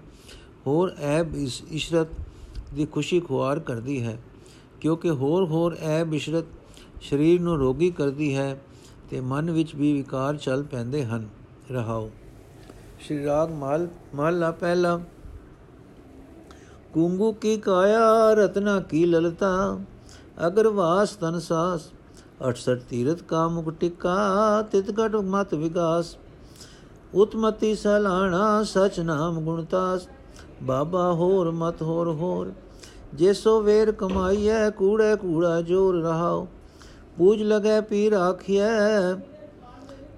ਹੋਰ 0.67 0.93
ਐਬ 0.99 1.35
ਇਸ਼ਰਤ 1.71 2.09
ਦੀ 2.75 2.87
ਖੁਸ਼ੀ 2.87 3.21
ਖੁਆਰ 3.21 3.61
ਕਰਦੀ 3.61 4.03
ਹੈ, 4.03 4.19
ਕਿਉਂਕਿ 4.81 5.11
ਹੋਰ 5.11 5.45
ਹੋਰ 5.45 5.77
ਐਬ 5.81 6.15
ਇਸ਼ਰਤ 6.15 6.45
ਸਰੀਰ 7.03 7.41
ਨੂੰ 7.41 7.59
ਰੋਗੀ 7.59 7.91
ਕਰਦੀ 7.91 8.35
ਹੈ 8.37 8.61
ਤੇ 9.11 9.21
ਮਨ 9.21 9.51
ਵਿੱਚ 9.51 9.75
ਵੀ 9.75 9.93
ਵਿਕਾਰ 9.93 10.37
ਚੱਲ 10.37 10.63
ਪੈਂਦੇ 10.63 11.05
ਹਨ। 11.05 11.29
ਰਹਾਓ। 11.71 12.11
ਸ਼੍ਰੀ 13.01 13.25
ਰਾਗ 13.25 13.51
ਮਾਲ 13.51 13.89
ਮਹਲਾ 14.15 14.51
ਪਹਿਲਾ। 14.51 15.01
ਕੁੰਗੂ 16.93 17.33
ਕੀ 17.33 17.57
ਕਾਇਆ, 17.57 18.35
ਰਤਨਾ 18.35 18.81
ਕੀ 18.81 19.05
ਲਲਤਾ, 19.05 19.79
ਅਗਰ 20.47 20.69
ਵਾਸ 20.69 21.17
ਤਨ 21.17 21.39
ਸਾਸ 21.39 21.91
68 22.43 22.77
ਤੀਰਤ 22.89 23.23
ਕਾ 23.23 23.47
ਮੁਕ 23.49 23.71
ਟਿਕਾ 23.71 24.17
ਤਿਤ 24.63 24.91
ਘਟ 24.91 25.17
ਮਤ 25.17 25.55
ਵਿਗਾਸ। 25.55 26.17
ਉਤਮਤੀ 27.15 27.75
ਸਲਾਣਾ 27.75 28.63
ਸਚ 28.65 28.99
ਨਾਮ 29.01 29.41
ਗੁਣਤਾਸ 29.41 30.07
ਬਾਬਾ 30.63 31.13
ਹੋਰ 31.13 31.51
ਮਤ 31.51 31.83
ਹੋਰ 31.83 32.09
ਹੋਰ, 32.09 32.53
ਜੇ 33.15 33.33
ਸੋ 33.33 33.61
ਵੇਰ 33.61 33.93
ਕਮਾਈਐ, 33.93 34.71
ਕੂੜੇ 34.71 35.15
ਕੂੜਾ 35.17 35.61
ਜੋਰ 35.61 36.03
ਰਹਾਓ 36.03 36.47
ਪੂਜ 37.19 37.43
ਲਗੈ 37.43 37.81
ਪੀ 37.81 38.11
ਰਾਖਿਐ 38.11 39.15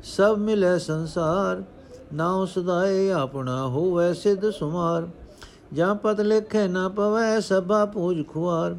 ਸਭ 0.04 0.36
ਮਿਲੇ 0.38 0.78
ਸੰਸਾਰ। 0.78 1.62
ਨਾਉ 2.14 2.44
ਸਦਾਏ 2.46 3.10
ਆਪਣਾ 3.10 3.66
ਹੋਵੇ 3.66 4.12
ਸਿਧ 4.14 4.50
ਸੁਮਾਰ। 4.50 5.08
ਜਾਂ 5.72 5.94
ਪਤ 5.94 6.20
ਲਿਖੇ 6.20 6.66
ਨਾ 6.68 6.88
ਪਵੈ, 6.88 7.40
ਸਭਾ 7.40 7.84
ਪੂਜ 7.86 8.26
ਖੁਆਰ। 8.28 8.76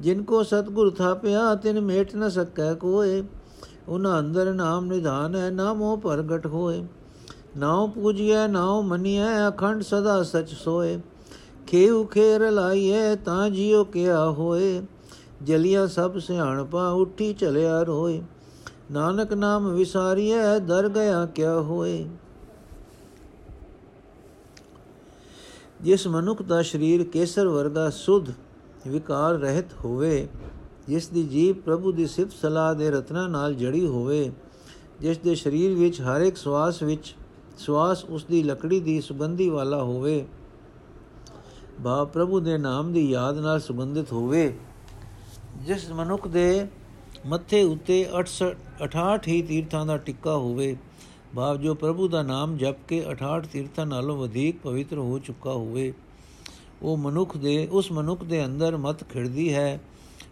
ਜਿਨ 0.00 0.22
ਕੋ 0.22 0.42
ਸਤਗੁਰ 0.42 0.90
ਥਾਪਿਆ 0.90 1.54
ਤਿਨ 1.54 1.80
ਮੇਟ 1.80 2.14
ਨ 2.16 2.28
ਸਕੈ 2.28 2.72
ਕੋਏ 2.74 3.22
ਉਹਨਾਂ 3.88 4.18
ਅੰਦਰ 4.18 4.52
ਨਾਮ 4.54 4.86
ਨਿਧਾਨ 4.86 5.34
ਹੈ 5.36 5.50
ਨਾਮੋ 5.50 5.96
ਪ੍ਰਗਟ 5.96 6.46
ਹੋਏ 6.46 6.82
ਨਾਉ 7.56 7.86
ਪੂਜੀਐ 7.86 8.46
ਨਾਉ 8.46 8.82
ਮਨੀਐ 8.82 9.28
ਅਖੰਡ 9.48 9.82
ਸਦਾ 9.82 10.22
ਸਚ 10.22 10.52
ਸੋਏ 10.54 10.98
ਖੇਉ 11.66 12.04
ਖੇਰ 12.04 12.50
ਲਾਈਐ 12.50 13.14
ਤਾਂ 13.16 13.48
ਜਿਉ 13.50 13.84
ਕਿਆ 13.84 14.24
ਹੋਏ 14.30 14.82
ਜਲਿਆ 15.42 15.86
ਸਭ 15.86 16.18
ਸਿਆਣਪਾ 16.18 16.88
ਉੱਠੀ 16.92 17.32
ਚਲਿਆ 17.32 17.82
ਰੋਏ 17.82 18.20
ਨਾਨਕ 18.90 19.32
ਨਾਮ 19.32 19.68
ਵਿਸਾਰੀਐ 19.68 20.58
ਦਰ 20.58 20.88
ਗਿਆ 20.88 21.24
ਕਿਆ 21.26 21.60
ਹੋਏ 21.60 22.04
ਜਿਸ 25.80 26.06
ਮਨੁੱਖ 26.06 26.42
ਦਾ 26.42 26.62
ਸਰੀਰ 26.62 27.04
ਕੇਸਰ 27.04 27.48
ਵਰਗਾ 27.48 27.88
ਸੁਧ 27.90 28.30
ਵਿਕਾਰ 28.88 29.34
ਰਹਿਤ 29.34 29.72
ਹੋਵੇ, 29.84 30.28
ਜਿਸ 30.88 31.08
ਦੀ 31.08 31.22
ਜੀਵ 31.22 31.54
ਪ੍ਰਭੂ 31.54 31.92
ਦੀ 31.92 32.06
ਸਿਫਤ 32.06 32.32
ਸਲਾਹ 32.32 32.74
ਦੇ 32.74 32.90
ਰਤਨਾ 32.90 33.26
ਨਾਲ 33.28 33.54
ਜੜੀ 33.54 33.86
ਹੋਵੇ, 33.86 34.30
ਜਿਸ 35.00 35.18
ਦੇ 35.18 35.34
ਸਰੀਰ 35.34 35.74
ਵਿੱਚ 35.74 36.00
ਹਰ 36.00 36.20
ਇੱਕ 36.20 36.36
ਸਵਾਸ 36.36 36.82
ਵਿੱਚ 36.82 37.14
ਸਵਾਸ 37.58 38.04
ਉਸ 38.04 38.24
ਦੀ 38.24 38.42
ਲੱਕੜੀ 38.42 38.80
ਦੀ 38.80 39.00
ਸੁਗੰਧੀ 39.00 39.48
ਵਾਲਾ 39.48 39.82
ਹੋਵੇ 39.82 40.24
ਬਾ 41.80 42.04
ਪ੍ਰਭੂ 42.04 42.40
ਦੇ 42.40 42.58
ਨਾਮ 42.58 42.92
ਦੀ 42.92 43.10
ਯਾਦ 43.10 43.38
ਨਾਲ 43.38 43.60
ਸੰਬੰਧਿਤ 43.60 44.12
ਹੋਵੇ, 44.12 44.52
ਜਿਸ 45.66 45.90
ਮਨੁੱਖ 45.90 46.28
ਦੇ 46.28 46.66
ਮੱਥੇ 47.26 47.62
ਉੱਤੇ 47.62 48.04
68 48.18 48.52
68 48.84 49.28
ਹੀ 49.28 49.42
ਤੀਰਥਾਂ 49.42 49.86
ਦਾ 49.86 49.96
ਟਿੱਕਾ 49.96 50.36
ਹੋਵੇ 50.36 50.76
ਭਾਵ 51.34 51.56
ਜੋ 51.56 51.74
ਪ੍ਰਭੂ 51.74 52.08
ਦਾ 52.08 52.22
ਨਾਮ 52.22 52.56
ਜਪ 52.56 52.76
ਕੇ 52.88 53.04
68 53.10 53.46
ਤੀਰਥਾਂ 53.52 53.86
ਨਾਲੋਂ 53.86 54.16
ਵਧੇਕ 54.16 54.60
ਪਵਿੱਤਰ 54.62 54.98
ਹੋ 54.98 55.18
ਚੁੱਕਾ 55.18 55.52
ਹੋਵੇ। 55.52 55.92
ਉਹ 56.82 56.96
ਮਨੁੱਖ 56.96 57.36
ਦੇ, 57.36 57.66
ਉਸ 57.66 57.90
ਮਨੁੱਖ 57.92 58.24
ਦੇ 58.24 58.44
ਅੰਦਰ 58.44 58.76
ਮਤ 58.76 59.04
ਖਿੜਦੀ 59.04 59.52
ਹੈ। 59.54 59.80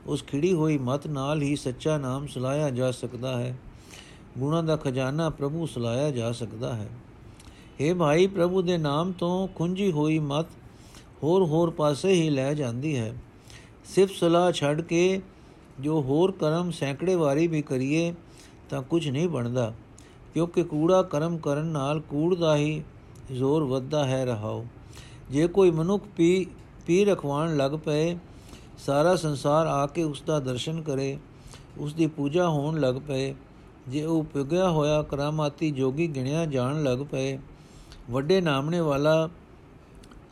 ਉਸ 0.07 0.25
ਖਿੜੀ 0.25 0.53
ਹੋਈ 0.53 0.79
ਮਤ 0.79 1.07
ਨਾਲ 1.07 1.43
ਹੀ 1.43 1.57
ਸੱਚਾ 1.57 1.97
ਨਾਮ 1.99 2.27
ਸੁਲਾਇਆ 2.27 2.71
ਜਾ 2.71 2.91
ਸਕਦਾ 2.91 3.37
ਹੈ। 3.39 3.57
ਗੁਣਾ 4.39 4.63
ਦਾ 4.63 4.77
ਖਜ਼ਾਨਾ 4.77 5.29
ਪ੍ਰਭੂ 5.31 5.67
ਸੁਲਾਇਆ 5.67 6.11
ਜਾ 6.11 6.33
ਸਕਦਾ 6.33 6.75
ਹੈ। 6.75 6.89
हे 7.81 7.97
ਭਾਈ, 7.97 8.27
ਪ੍ਰਭੂ 8.27 8.63
ਦੇ 8.63 8.79
ਨਾਮ 8.79 9.13
ਤੋਂ 9.13 9.49
ਖੁੰਝੀ 9.49 9.91
ਹੋਈ 9.93 10.19
ਮਤ 10.19 10.47
ਹੋਰ 11.23 11.43
ਹੋਰ 11.43 11.71
ਪਾਸੇ 11.71 12.13
ਹੀ 12.13 12.31
ਲੈ 12.31 12.53
ਜਾਂਦੀ 12.55 12.97
ਹੈ। 12.97 13.13
ਸਿਰਫ 13.85 14.11
ਸਲਾਹ 14.11 14.53
ਛੱਡ 14.53 14.81
ਕੇ 14.81 15.21
ਜੋ 15.81 16.01
ਹੋਰ 16.03 16.33
ਕਰਮ 16.33 16.71
ਸੈਂਕੜੇ 16.71 17.15
ਵਾਰੀ 17.15 17.47
ਵੀ 17.47 17.63
ਕਰੀਏ 17.63 18.13
ਤਾਂ 18.71 18.83
ਕੁਝ 18.83 19.09
ਨਹੀਂ 19.09 19.29
ਬਣਦਾ, 19.29 19.73
ਕਿਉਂਕਿ 20.35 20.63
ਕੂੜਾ 20.63 21.03
ਕਰਮ 21.03 21.37
ਕਰਨ 21.39 21.67
ਨਾਲ 21.67 22.01
ਕੂੜ 22.01 22.35
ਦਾ 22.35 22.57
ਹੀ 22.57 22.83
ਜ਼ੋਰ 23.33 23.63
ਵੱਧਦਾ 23.63 24.05
ਹੈ 24.07 24.25
ਰਹਾਓ। 24.25 24.65
ਜੇ 25.31 25.47
ਕੋਈ 25.47 25.71
ਮਨੁੱਖ 25.71 26.05
ਪੀ 26.17 26.47
ਪੀ 26.87 27.05
ਰਖਵਾਣ 27.05 27.57
ਲੱਗ 27.57 27.73
ਪਏ, 27.85 28.17
ਸਾਰਾ 28.79 29.15
ਸੰਸਾਰ 29.17 29.67
ਆ 29.67 29.87
ਕੇ 29.87 30.03
ਉਸ 30.03 30.23
ਦਾ 30.23 30.39
ਦਰਸ਼ਨ 30.41 30.81
ਕਰੇ 30.83 31.17
ਉਸ 31.79 31.95
ਦੀ 31.95 32.07
ਪੂਜਾ 32.07 32.49
ਹੋਣ 32.49 32.79
ਲੱਗ 32.81 32.95
ਪਏ, 33.09 33.35
ਜੇ 33.89 34.05
ਉਹ 34.05 34.23
ਪੁਗਿਆ 34.25 34.69
ਹੋਇਆ 34.71 35.03
ਕਰਾਮਾਤੀ 35.03 35.71
ਜੋਗੀ 35.71 36.07
ਗਿਣਿਆ 36.07 36.45
ਜਾਣ 36.47 36.83
ਲੱਗ 36.83 36.99
ਪਏ, 37.11 37.39
ਵੱਡੇ 38.11 38.41
ਨਾਮਣੇ 38.41 38.81
ਵਾਲਾ 38.81 39.29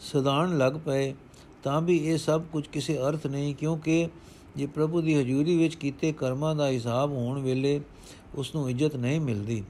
ਸਦਾਨ 0.00 0.56
ਲੱਗ 0.58 0.72
ਪਏ, 0.84 1.14
ਤਾਂ 1.62 1.80
ਵੀ 1.80 1.96
ਇਹ 1.96 2.18
ਸਭ 2.18 2.42
ਕੁਝ 2.52 2.66
ਕਿਸੇ 2.66 2.98
ਅਰਥ 2.98 3.26
ਨਹੀਂ, 3.26 3.54
ਕਿਉਂਕਿ 3.54 4.08
ਜੇ 4.56 4.66
ਪ੍ਰਭੂ 4.66 5.00
ਦੀ 5.00 5.14
ਹਜ਼ੂਰੀ 5.14 5.56
ਵਿੱਚ 5.56 5.74
ਕੀਤੇ 5.74 6.12
ਕਰਮਾਂ 6.12 6.54
ਦਾ 6.54 6.68
ਹਿਸਾਬ 6.68 7.12
ਹੋਣ 7.12 7.40
ਵੇਲੇ 7.40 7.80
ਉਸ 8.34 8.54
ਨੂੰ 8.54 8.68
ਇੱਜ਼ਤ 8.70 8.96
ਨਹੀਂ 8.96 9.20
ਮਿਲਦੀ। 9.20 9.62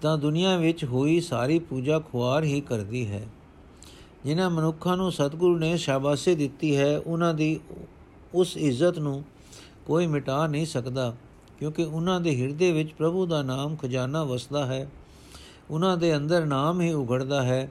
ਤਾਂ 0.00 0.18
ਦੁਨੀਆ 0.18 0.56
ਵਿੱਚ 0.56 0.84
ਹੋਈ 0.84 1.20
ਸਾਰੀ 1.20 1.58
ਪੂਜਾ 1.58 1.98
ਖੁਆਰ 1.98 2.44
ਹੀ 2.44 2.60
ਕਰਦੀ 2.60 3.06
ਹੈ। 3.10 3.26
ਜਿਨ੍ਹਾਂ 4.24 4.50
ਮਨੁੱਖਾਂ 4.50 4.96
ਨੂੰ 4.96 5.12
ਸਤਿਗੁਰੂ 5.12 5.58
ਨੇ 5.58 5.76
ਸ਼ਾਬਾਸ਼ੇ 5.76 6.34
ਦਿੱਤੀ 6.34 6.76
ਹੈ, 6.76 6.98
ਉਹਨਾਂ 6.98 7.34
ਦੀ 7.34 7.60
ਉਸ 8.34 8.56
ਇੱਜ਼ਤ 8.56 8.98
ਨੂੰ 8.98 9.24
ਕੋਈ 9.86 10.06
ਮਿਟਾ 10.06 10.46
ਨਹੀਂ 10.46 10.66
ਸਕਦਾ, 10.66 11.14
ਕਿਉਂਕਿ 11.58 11.84
ਉਹਨਾਂ 11.84 12.20
ਦੇ 12.20 12.42
ਹਿਰਦੇ 12.42 12.72
ਵਿੱਚ 12.72 12.92
ਪ੍ਰਭੂ 12.92 13.26
ਦਾ 13.26 13.42
ਨਾਮ 13.42 13.76
ਖਜ਼ਾਨਾ 13.76 14.24
ਵਸਦਾ 14.24 14.66
ਹੈ। 14.66 14.90
ਉਹਨਾਂ 15.70 15.96
ਦੇ 15.96 16.16
ਅੰਦਰ 16.16 16.46
ਨਾਮ 16.46 16.80
ਹੀ 16.80 16.92
ਉਗੜਦਾ 16.92 17.42
ਹੈ। 17.42 17.70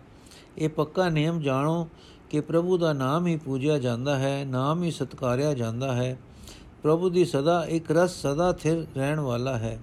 ਇਹ 0.58 0.70
ਪੱਕਾ 0.70 1.10
ਨਿਯਮ 1.10 1.42
ਜਾਣੋ 1.42 1.88
ਕਿ 2.30 2.42
ਪ੍ਰਭੂ 2.42 2.78
ਦਾ 2.78 2.94
ਨਾਮ 2.94 3.28
ਹੀ 3.28 3.36
ਪੂਜਿਆ 3.38 3.80
ਜਾਂਦਾ 3.80 4.18
ਹੈ, 4.18 4.46
ਨਾਮ 4.46 4.84
ਹੀ 4.84 4.92
ਸਤਕਾਰਿਆ 4.92 5.54
ਜਾਂਦਾ 5.54 5.96
ਹੈ। 5.96 6.20
ਪ੍ਰਭੂ 6.84 7.10
ਦੀ 7.10 7.26
ਸਦਾ 7.26 7.66
ਇੱਕ 7.66 7.92
ਰਸ 7.92 8.22
ਸਦਾ 8.22 8.52
ਥਿਰ 8.54 8.86
ਰਹਿਣ 8.98 9.20
ਵਾਲਾ 9.20 9.58
ਹੈ। 9.58 9.80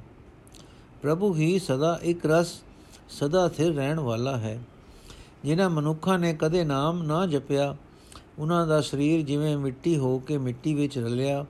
ਪ੍ਰਭੂ 1.05 1.35
ਹੀ 1.35 1.59
ਸਦਾ 1.59 1.99
ਇੱਕ 2.03 2.27
ਰਸ, 2.27 2.63
ਸਦਾ 3.09 3.49
ਥਿਰ 3.49 3.75
ਰਹਿਣ 3.75 4.01
ਵਾਲਾ 4.01 4.37
ਹੈ। 4.37 4.61
ਜਿਨ੍ਹਾਂ 5.45 5.71
ਮਨੁੱਖਾਂ 5.71 6.19
ਨੇ 6.19 6.35
ਕਦੇ 6.35 6.65
ਨਾਮ 6.65 7.03
ਨਾ 7.03 7.27
ਜਪਿਆ 7.27 7.77
ਉਹਨਾਂ 8.39 8.67
ਦਾ 8.67 8.81
ਸਰੀਰ 8.81 9.23
ਜਿਵੇਂ 9.23 9.59
ਮਿੱਟੀ 9.59 9.97
ਹੋ 9.97 10.19
ਕੇ 10.19 10.39
ਮਿੱਟੀ 10.39 10.75
ਵਿੱਚ 10.75 10.99
ਰਲਿਆ, 10.99 11.47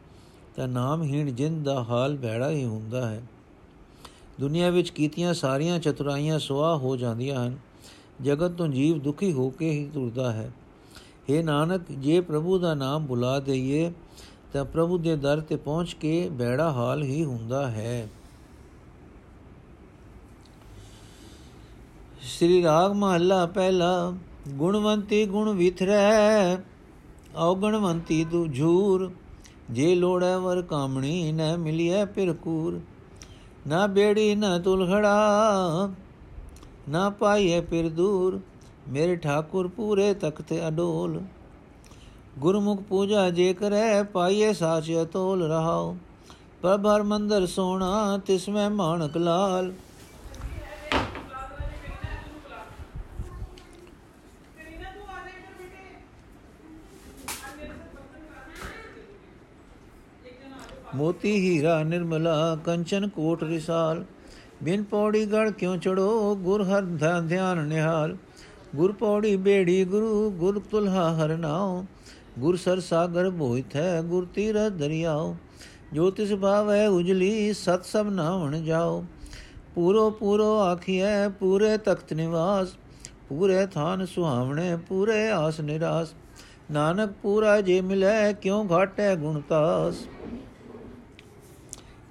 ਤਾਂ 0.56 0.68
ਨਾਮਹੀਣ 0.68 1.30
ਜਿੰਦ 1.30 1.64
ਦਾ 1.64 1.84
ਹਾਲ 1.84 2.16
ਭੈੜਾ 2.16 2.50
ਹੀ 2.50 2.64
ਹੁੰਦਾ 2.64 3.10
ਹੈ। 3.10 3.22
ਦੁਨੀਆ 4.40 4.70
ਵਿੱਚ 4.70 4.90
ਕੀਤੀਆਂ 4.90 5.34
ਸਾਰੀਆਂ 5.34 5.78
ਚਤੁਰਾਈਆਂ 5.78 6.38
ਸੁਆਹ 6.38 6.78
ਹੋ 6.78 6.96
ਜਾਂਦੀਆਂ 6.96 7.46
ਹਨ। 7.46 7.56
ਜਗਤ 8.22 8.50
ਤੋਂ 8.50 8.68
ਜੀਵ 8.68 8.98
ਦੁਖੀ 8.98 9.32
ਹੋ 9.32 9.50
ਕੇ 9.50 9.70
ਹੀ 9.70 9.90
ਤੁਰਦਾ 9.94 10.32
ਹੈ। 10.32 10.52
हे 11.30 11.44
ਨਾਨਕ, 11.44 11.80
ਜੇ 11.90 12.20
ਪ੍ਰਭੂ 12.20 12.58
ਦਾ 12.58 12.74
ਨਾਮ 12.74 13.06
ਬੁਲਾ 13.06 13.40
ਦਈਏ, 13.40 13.92
ਤਾਂ 14.52 14.64
ਪ੍ਰਭੂ 14.64 14.98
ਦੇ 14.98 15.16
ਦਰ 15.16 15.40
ਤੇ 15.40 15.56
ਪਹੁੰਚ 15.56 15.94
ਕੇ 15.94 16.28
ਬੈੜਾ 16.28 16.72
ਹਾਲ 16.72 17.02
ਹੀ 17.02 17.24
ਹੁੰਦਾ 17.24 17.70
ਹੈ। 17.70 18.08
ਸ੍ਰੀ 22.24 22.62
ਰਾਗ 22.62 22.92
ਮਹੱਲਾ 22.92 23.44
ਪਹਿਲਾ, 23.46 24.14
ਗੁਣਵੰਤੀ 24.48 25.24
ਗੁਣ 25.26 25.50
ਵਿਥਰੈ, 25.50 26.58
ਔਗਣਵੰਤੀ 27.36 28.24
ਤੂ 28.24 28.46
ਝੂਰ, 28.46 29.10
ਜੇ 29.70 29.94
ਲੋੜੈ 29.94 30.36
ਵਰ 30.38 30.62
ਕਾਮਣੀ 30.62 31.32
ਨ 31.32 31.56
ਮਿਲਿਐ 31.56 32.04
ਫਿਰ 32.04 32.32
ਕੂਰ 32.32 32.80
ਨਾ 33.66 33.86
ਬੇੜੀ 33.86 34.34
ਨਾ 34.34 34.58
ਤੁਲਖੜਾ, 34.58 35.90
ਨਾ 36.88 37.08
ਪਾਈਏ 37.10 37.60
ਫਿਰ 37.60 37.88
ਦੂਰ, 37.88 38.40
ਮੇਰੇ 38.88 39.16
ਠਾਕੁਰ 39.16 39.68
ਪੂਰੇ 39.68 40.12
ਤਖਤ 40.14 40.52
ਅਡੋਲ, 40.68 41.20
ਗੁਰਮੁਖ 42.38 42.82
ਪੂਜਾ 42.82 43.30
ਜੇ 43.30 43.52
ਕਰੈ 43.54 44.02
ਪਾਈਏ 44.02 44.52
ਸਾਚ 44.52 44.90
ਅਤੋਲ 45.02 45.42
ਰਹਾਓ 45.42 45.96
ਪ੍ਰਭਰ 46.62 47.02
ਮੰਦਰ 47.02 47.46
ਸੋਣਾ 47.46 48.18
ਤਿਸ 48.26 48.48
ਮੈਂ 48.48 48.70
ਮਾਨਕ 48.70 49.16
ਲਾਲ 49.16 49.72
ਮੋਤੀ 60.94 61.32
ਹੀਰਾ 61.34 61.82
ਨਿਰਮਲਾ, 61.82 62.58
ਕੰਚਨ 62.64 63.08
ਕੋਟ 63.08 63.42
ਰਿਸਾਲ। 63.42 64.04
ਬਿਨ 64.62 64.82
ਪੌੜੀ 64.82 65.24
ਗੜ 65.26 65.50
ਕਿਉ 65.50 65.76
ਚੜੋ, 65.76 66.34
ਗੁਰ 66.34 66.62
ਹਰ 66.62 66.82
ਧਿਆਨ 67.28 67.64
ਨਿਹਾਲ। 67.64 68.16
ਗੁਰ 68.76 68.92
ਪੌੜੀ 68.92 69.36
ਬੇੜੀ 69.36 69.84
ਗੁਰੂ, 69.84 70.30
ਗੁਰ 70.30 70.60
ਤੁਲਹਾ 70.70 71.14
ਹਰ 71.14 71.36
ਨਾਉ। 71.36 71.84
ਗੁਰ 72.38 72.56
ਸਰ 72.56 72.80
ਸਾਗਰ 72.80 73.30
ਬੋਇਤ 73.30 73.76
ਹੈ 73.76 74.02
ਗੁਰ 74.02 74.26
ਤੀਰ 74.34 74.68
ਦਰਿਆਉ। 74.70 75.34
ਜੋ 75.92 76.10
ਤਿਸ 76.10 76.32
ਭਾਵੈ 76.34 76.86
ਉਜਲੀ, 76.88 77.52
ਸਤ 77.52 77.84
ਸਭ 77.84 78.06
ਨਾਵਣ 78.12 78.62
ਜਾਓ 78.62 79.04
ਪੂਰੋ 79.74 80.10
ਪੂਰੋ 80.10 80.58
ਆਖੀਐ, 80.58 81.28
ਪੂਰੇ 81.28 81.76
ਤਖਤ 81.78 82.12
ਨਿਵਾਸ। 82.12 82.68
ਪੂਰੇ 83.28 83.66
ਥਾਨ 83.66 84.04
ਸੁਹਾਵਣੇ, 84.06 84.76
ਪੂਰੇ 84.88 85.30
ਆਸ 85.30 85.60
ਨਿਰਾਸ। 85.60 86.14
ਨਾਨਕ 86.70 87.12
ਪੂਰਾ 87.22 87.60
ਜੇ 87.60 87.80
ਮਿਲੈ, 87.80 88.32
ਕਿਉ 88.32 88.66
ਘਾਟੈ 88.72 89.14
ਗੁਣਤਾਸ 89.16 89.94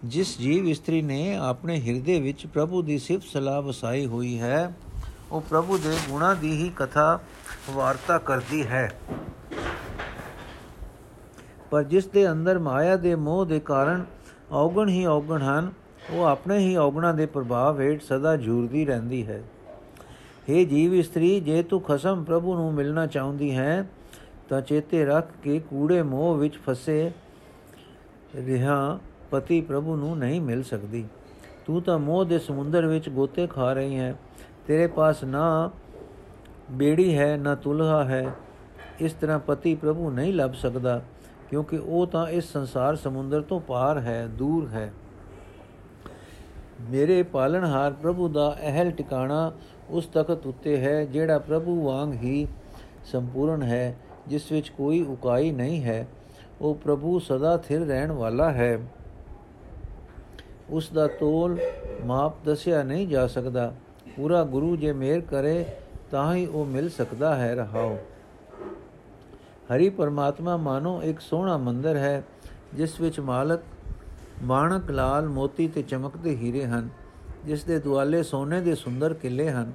ਜਿਸ 0.05 0.37
ਜੀਵ 0.39 0.67
ਇਸਤਰੀ 0.67 1.01
ਨੇ 1.01 1.35
ਆਪਣੇ 1.35 1.79
ਹਿਰਦੇ 1.81 2.19
ਵਿੱਚ 2.19 2.47
ਪ੍ਰਭੂ 2.47 2.81
ਦੀ 2.81 2.97
ਸਿਫਤ 2.99 3.23
ਸਲਾਹ 3.23 3.61
ਵਸਾਈ 3.61 4.05
ਹੋਈ 4.05 4.39
ਹੈ, 4.39 4.73
ਉਹ 5.31 5.41
ਪ੍ਰਭੂ 5.41 5.77
ਦੇ 5.77 5.97
ਗੁਣਾਂ 6.09 6.35
ਦੀ 6.35 6.51
ਹੀ 6.51 6.71
ਕਥਾ 6.75 7.19
ਵਾਰਤਾ 7.69 8.17
ਕਰਦੀ 8.17 8.67
ਹੈ। 8.67 8.91
ਪਰ 11.71 11.83
ਜਿਸ 11.83 12.05
ਦੇ 12.05 12.31
ਅੰਦਰ 12.31 12.59
ਮਾਇਆ 12.59 12.95
ਦੇ 12.95 13.15
ਮੋਹ 13.15 13.45
ਦੇ 13.45 13.59
ਕਾਰਨ 13.59 14.05
ਔਗਣ 14.51 14.89
ਹੀ 14.89 15.05
ਔਗਣ 15.05 15.41
ਹਨ, 15.41 15.71
ਉਹ 16.11 16.23
ਆਪਣੇ 16.23 16.57
ਹੀ 16.57 16.75
ਔਗਣਾਂ 16.75 17.13
ਦੇ 17.13 17.25
ਪ੍ਰਭਾਵ 17.25 17.81
ਹੇਠ 17.81 18.01
ਸਦਾ 18.01 18.37
ਝੂਰਦੀ 18.37 18.85
ਰਹਿੰਦੀ 18.85 19.27
ਹੈ। 19.27 19.43
हे 20.49 20.65
ਜੀਵ 20.65 20.95
ਇਸਤਰੀ, 20.95 21.39
ਜੇ 21.39 21.63
ਤੂੰ 21.63 21.81
ਖਸਮ 21.81 22.23
ਪ੍ਰਭੂ 22.23 22.55
ਨੂੰ 22.55 22.73
ਮਿਲਣਾ 22.73 23.07
ਚਾਹੁੰਦੀ 23.07 23.55
ਹੈ, 23.55 23.89
ਤਾਂ 24.49 24.61
ਚੇਤੇ 24.61 25.05
ਰੱਖ 25.05 25.29
ਕੇ 25.43 25.59
ਕੂੜੇ 25.59 26.01
ਮੋਹ 26.01 26.35
ਵਿੱਚ 26.35 26.57
ਫਸੇ 26.57 27.11
ਰਿਹਾ 28.35 28.99
ਪਤੀ 29.33 29.61
ਪ੍ਰਭੂ 29.61 29.95
ਨੂੰ 29.95 30.17
ਨਹੀਂ 30.17 30.41
ਮਿਲ 30.41 30.63
ਸਕਦੀ। 30.63 31.05
ਤੂੰ 31.65 31.81
ਤਾਂ 31.81 31.97
ਮੋਹ 31.99 32.25
ਦੇ 32.25 32.39
ਸਮੁੰਦਰ 32.39 32.85
ਵਿੱਚ 32.85 33.09
ਗੋਤੇ 33.09 33.47
ਖਾ 33.47 33.71
ਰਹੀ 33.73 33.97
ਹੈ। 33.99 34.15
ਤੇਰੇ 34.67 34.87
ਪਾਸ 34.87 35.23
ਨਾ 35.23 35.69
ਬੇੜੀ 36.71 37.17
ਹੈ, 37.17 37.35
ਨਾ 37.37 37.55
ਤੁਲਹਾ 37.55 38.03
ਹੈ। 38.03 38.25
ਇਸ 38.99 39.13
ਤਰ੍ਹਾਂ 39.13 39.39
ਪਤੀ 39.39 39.75
ਪ੍ਰਭੂ 39.75 40.09
ਨਹੀਂ 40.09 40.33
ਲੱਭ 40.33 40.53
ਸਕਦਾ, 40.53 41.01
ਕਿਉਂਕਿ 41.49 41.77
ਉਹ 41.77 42.05
ਤਾਂ 42.07 42.27
ਇਸ 42.27 42.51
ਸੰਸਾਰ 42.51 42.95
ਸਮੁੰਦਰ 42.95 43.41
ਤੋਂ 43.41 43.59
ਪਾਰ 43.59 43.99
ਹੈ, 43.99 44.25
ਦੂਰ 44.27 44.67
ਹੈ। 44.67 44.91
ਮੇਰੇ 46.89 47.21
ਪਾਲਣਹਾਰ 47.23 47.93
ਪ੍ਰਭੂ 47.93 48.27
ਦਾ 48.27 48.49
ਅਹਿਲ 48.61 48.91
ਟਿਕਾਣਾ 48.91 49.51
ਉਸ 49.89 50.05
ਤਖਤ 50.05 50.47
ਉੱਤੇ 50.47 50.77
ਹੈ, 50.77 51.03
ਜਿਹੜਾ 51.05 51.39
ਪ੍ਰਭੂ 51.39 51.83
ਵਾਂਗ 51.83 52.13
ਹੀ 52.13 52.47
ਸੰਪੂਰਨ 53.05 53.63
ਹੈ, 53.63 53.95
ਜਿਸ 54.27 54.51
ਵਿੱਚ 54.51 54.69
ਕੋਈ 54.69 55.01
ਉਕਾਈ 55.03 55.51
ਨਹੀਂ 55.51 55.83
ਹੈ। 55.83 56.07
ਉਹ 56.61 56.75
ਪ੍ਰਭੂ 56.75 57.19
ਸਦਾ 57.19 57.57
ਥਿਰ 57.57 57.81
ਰਹਿਣ 57.81 58.11
ਵਾਲਾ 58.11 58.51
ਹੈ। 58.51 58.79
ਉਸ 60.73 60.89
ਦਾ 60.93 61.07
ਤੋਲ 61.19 61.57
ਮਾਪ 62.05 62.45
ਦੱਸਿਆ 62.45 62.83
ਨਹੀਂ 62.83 63.07
ਜਾ 63.07 63.25
ਸਕਦਾ। 63.27 63.73
ਪੂਰਾ 64.15 64.43
ਗੁਰੂ 64.43 64.75
ਜੇ 64.75 64.91
ਮੇਰ 64.93 65.21
ਕਰੇ, 65.21 65.65
ਤਾਂ 66.11 66.33
ਹੀ 66.35 66.45
ਉਹ 66.45 66.65
ਮਿਲ 66.65 66.89
ਸਕਦਾ 66.89 67.35
ਹੈ 67.35 67.53
ਰਹਾਓ 67.55 67.97
ਹਰੀ 69.69 69.89
ਪਰਮਾਤਮਾ 69.89 70.55
ਮਾਨੋ 70.57 71.01
ਇੱਕ 71.03 71.19
ਸੋਹਣਾ 71.19 71.57
ਮੰਦਰ 71.57 71.95
ਹੈ, 71.95 72.23
ਜਿਸ 72.73 72.99
ਵਿੱਚ 73.01 73.19
ਮਾਲਕ 73.19 73.61
ਮਾਣਕ 74.43 74.89
ਲਾਲ 74.91 75.27
ਮੋਤੀ 75.29 75.67
ਤੇ 75.67 75.81
ਚਮਕਦੇ 75.81 76.35
ਹੀਰੇ 76.35 76.65
ਹਨ, 76.65 76.89
ਜਿਸ 77.45 77.63
ਦੇ 77.63 77.79
ਦੁਆਲੇ 77.79 78.23
ਸੋਨੇ 78.23 78.61
ਦੇ 78.61 78.75
ਸੁੰਦਰ 78.75 79.13
ਕਿਲੇ 79.13 79.49
ਹਨ, 79.49 79.71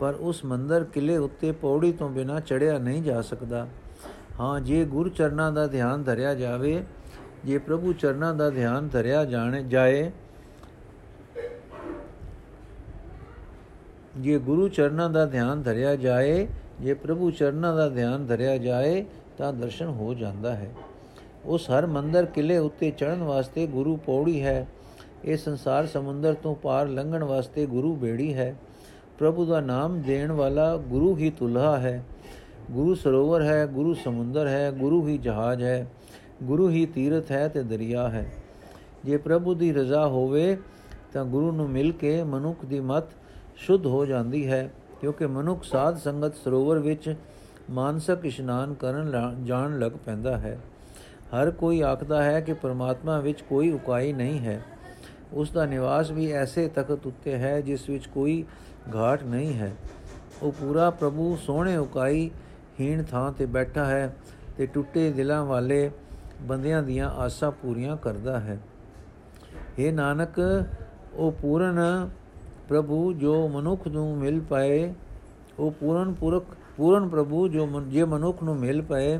ਪਰ 0.00 0.14
ਉਸ 0.20 0.44
ਮੰਦਰ 0.44 0.84
ਕਿਲੇ 0.84 1.16
ਉੱਤੇ 1.16 1.52
ਪੌੜੀ 1.52 1.92
ਤੋਂ 1.92 2.08
ਬਿਨਾ 2.10 2.40
ਚੜਿਆ 2.40 2.78
ਨਹੀਂ 2.78 3.02
ਜਾ 3.02 3.20
ਸਕਦਾ। 3.22 3.66
ਹਾਂ, 4.40 4.60
ਜੇ 4.60 4.84
ਗੁਰ 4.84 5.08
ਚਰਨਾਂ 5.08 5.52
ਦਾ 5.52 5.66
ਧਿਆਨ 5.66 6.02
ਧਰਿਆ 6.02 6.34
ਜਾਵੇ, 6.34 6.82
ਜੇ 7.44 7.58
ਪ੍ਰਭੂ 7.58 7.92
ਚਰਨਾਂ 7.92 8.34
ਦਾ 8.34 8.50
ਧਿਆਨ 8.50 8.88
ਧਰਿਆ 8.88 9.24
ਜਾਣੇ 9.24 9.62
ਜਾਏ 9.62 10.10
ਜੇ 14.16 14.38
ਗੁਰੂ 14.38 14.68
ਚਰਨਾਂ 14.68 15.10
ਦਾ 15.10 15.26
ਧਿਆਨ 15.26 15.62
ਧਰਿਆ 15.62 15.96
ਜਾਏ, 15.96 16.48
ਜੇ 16.80 16.94
ਪ੍ਰਭੂ 16.94 17.30
ਚਰਨਾਂ 17.30 17.76
ਦਾ 17.76 17.88
ਧਿਆਨ 17.88 18.26
ਧਰਿਆ 18.26 18.58
ਜਾਏ, 18.58 19.04
ਤਾਂ 19.38 19.52
ਦਰਸ਼ਨ 19.52 19.86
ਹੋ 19.86 20.14
ਜਾਂਦਾ 20.14 20.54
ਹੈ। 20.54 20.70
ਉਸ 21.44 21.70
ਹਰ 21.70 21.86
ਮੰਦਰ 21.86 22.24
ਕਿਲੇ 22.24 22.58
ਉੱਤੇ 22.58 22.90
ਚੜਨ 22.90 23.22
ਵਾਸਤੇ 23.22 23.66
ਗੁਰੂ 23.66 23.96
ਪੌੜੀ 23.96 24.42
ਹੈ। 24.42 24.68
ਇਹ 25.24 25.36
ਸੰਸਾਰ 25.36 25.86
ਸਮੁੰਦਰ 25.86 26.34
ਤੋਂ 26.34 26.54
ਪਾਰ 26.54 26.88
ਲੰਘਣ 26.88 27.24
ਵਾਸਤੇ 27.24 27.66
ਗੁਰੂ 27.66 27.94
ਬੇੜੀ 27.94 28.34
ਹੈ। 28.34 28.56
ਪ੍ਰਭੂ 29.18 29.46
ਦਾ 29.46 29.60
ਨਾਮ 29.60 30.02
ਦੇਣ 30.02 30.32
ਵਾਲਾ 30.32 30.76
ਗੁਰੂ 30.76 31.16
ਹੀ 31.16 31.30
ਤੁਲਹਾ 31.30 31.78
ਹੈ। 31.78 32.04
ਗੁਰੂ 32.70 32.94
ਸਰੋਵਰ 32.94 33.42
ਹੈ, 33.42 33.66
ਗੁਰੂ 33.66 33.94
ਸਮੁੰਦਰ 33.94 34.46
ਹੈ, 34.46 34.72
ਗੁਰੂ 34.72 35.08
ਹੀ 35.08 35.18
ਜਹਾਜ਼ 35.18 35.62
ਹੈ, 35.62 35.86
ਗੁਰੂ 36.42 36.70
ਹੀ 36.70 36.86
ਤੀਰਥ 36.86 37.30
ਹੈ 37.30 37.48
ਤੇ 37.48 37.62
ਦਰਿਆ 37.62 38.08
ਹੈ। 38.08 38.32
ਜੇ 39.04 39.16
ਪ੍ਰਭੂ 39.16 39.54
ਦੀ 39.54 39.72
ਰਜ਼ਾ 39.72 40.06
ਹੋਵੇ, 40.06 40.56
ਤਾਂ 41.12 41.24
ਗੁਰੂ 41.24 41.52
ਨੂੰ 41.52 41.70
ਮਿਲ 41.70 41.92
ਕੇ 41.92 42.22
ਮਨੁੱਖ 42.22 42.64
ਦੀ 42.64 42.80
ਮਤ 42.80 43.04
ਸ਼ੁੱਧ 43.56 43.86
ਹੋ 43.86 44.04
ਜਾਂਦੀ 44.06 44.46
ਹੈ, 44.46 44.70
ਕਿਉਂਕਿ 45.00 45.26
ਮਨੁੱਖ 45.26 45.64
ਸਾਧ 45.64 45.96
ਸੰਗਤ 45.96 46.36
ਸਰੋਵਰ 46.36 46.78
ਵਿੱਚ 46.78 47.14
ਮਾਨਸਿਕ 47.70 48.24
ਇਸ਼ਨਾਨ 48.24 48.74
ਕਰਨ 48.74 49.44
ਜਾਣ 49.44 49.78
ਲੱਗ 49.78 49.92
ਪੈਂਦਾ 50.04 50.36
ਹੈ। 50.38 50.58
ਹਰ 51.34 51.50
ਕੋਈ 51.50 51.80
ਆਖਦਾ 51.80 52.22
ਹੈ 52.22 52.40
ਕਿ 52.40 52.52
ਪਰਮਾਤਮਾ 52.52 53.18
ਵਿੱਚ 53.20 53.42
ਕੋਈ 53.42 53.70
ਉਕਾਈ 53.70 54.12
ਨਹੀਂ 54.12 54.38
ਹੈ। 54.38 54.60
ਉਸ 55.32 55.50
ਦਾ 55.50 55.64
ਨਿਵਾਸ 55.66 56.10
ਵੀ 56.10 56.30
ਐਸੇ 56.32 56.68
ਤਖਤ 56.68 57.06
ਉੱਤੇ 57.06 57.36
ਹੈ 57.36 57.60
ਜਿਸ 57.60 57.88
ਵਿੱਚ 57.88 58.06
ਕੋਈ 58.06 58.44
ਘਾਟ 58.94 59.22
ਨਹੀਂ 59.22 59.54
ਹੈ। 59.54 59.72
ਉਹ 60.42 60.52
ਪੂਰਾ 60.52 60.90
ਪ੍ਰਭੂ 60.90 61.36
ਸੋਹਣੇ 61.36 61.76
ਉਕਾਈ 61.76 62.30
ਹੀਣ 62.80 63.02
ਥਾਂ 63.02 63.32
ਤੇ 63.32 63.46
ਬੈਠਾ 63.46 63.84
ਹੈ 63.84 64.16
ਤੇ 64.56 64.66
ਟੁੱਟੇ 64.66 65.10
ਦਿਲਾਂ 65.12 65.44
ਵਾਲੇ 65.44 65.90
ਬੰਦਿਆਂ 66.42 66.82
ਦੀਆਂ 66.82 67.10
ਆਸਾਂ 67.10 67.50
ਪੂਰੀਆਂ 67.52 67.96
ਕਰਦਾ 67.96 68.40
ਹੈ। 68.40 68.58
ਇਹ 69.78 69.92
ਨਾਨਕ, 69.92 70.38
ਉਹ 71.14 71.32
ਪੂਰਨ 71.32 71.80
ਪ੍ਰਭੂ 72.68 73.12
ਜੋ 73.12 73.48
ਮਨੁੱਖ 73.48 73.86
ਨੂੰ 73.88 74.16
ਮਿਲ 74.16 74.40
ਪਾਏ, 74.40 74.92
ਉਹ 75.58 75.70
ਪੂਰਨ 75.70 76.12
ਪੁਰਖ, 76.12 76.44
ਪੂਰਨ 76.76 77.08
ਪ੍ਰਭੂ 77.08 77.46
ਜੋ 77.48 77.68
ਜੇ 77.88 78.04
ਮਨੁੱਖ 78.04 78.42
ਨੂੰ 78.42 78.56
ਮਿਲ 78.56 78.82
ਪਏ, 78.82 79.18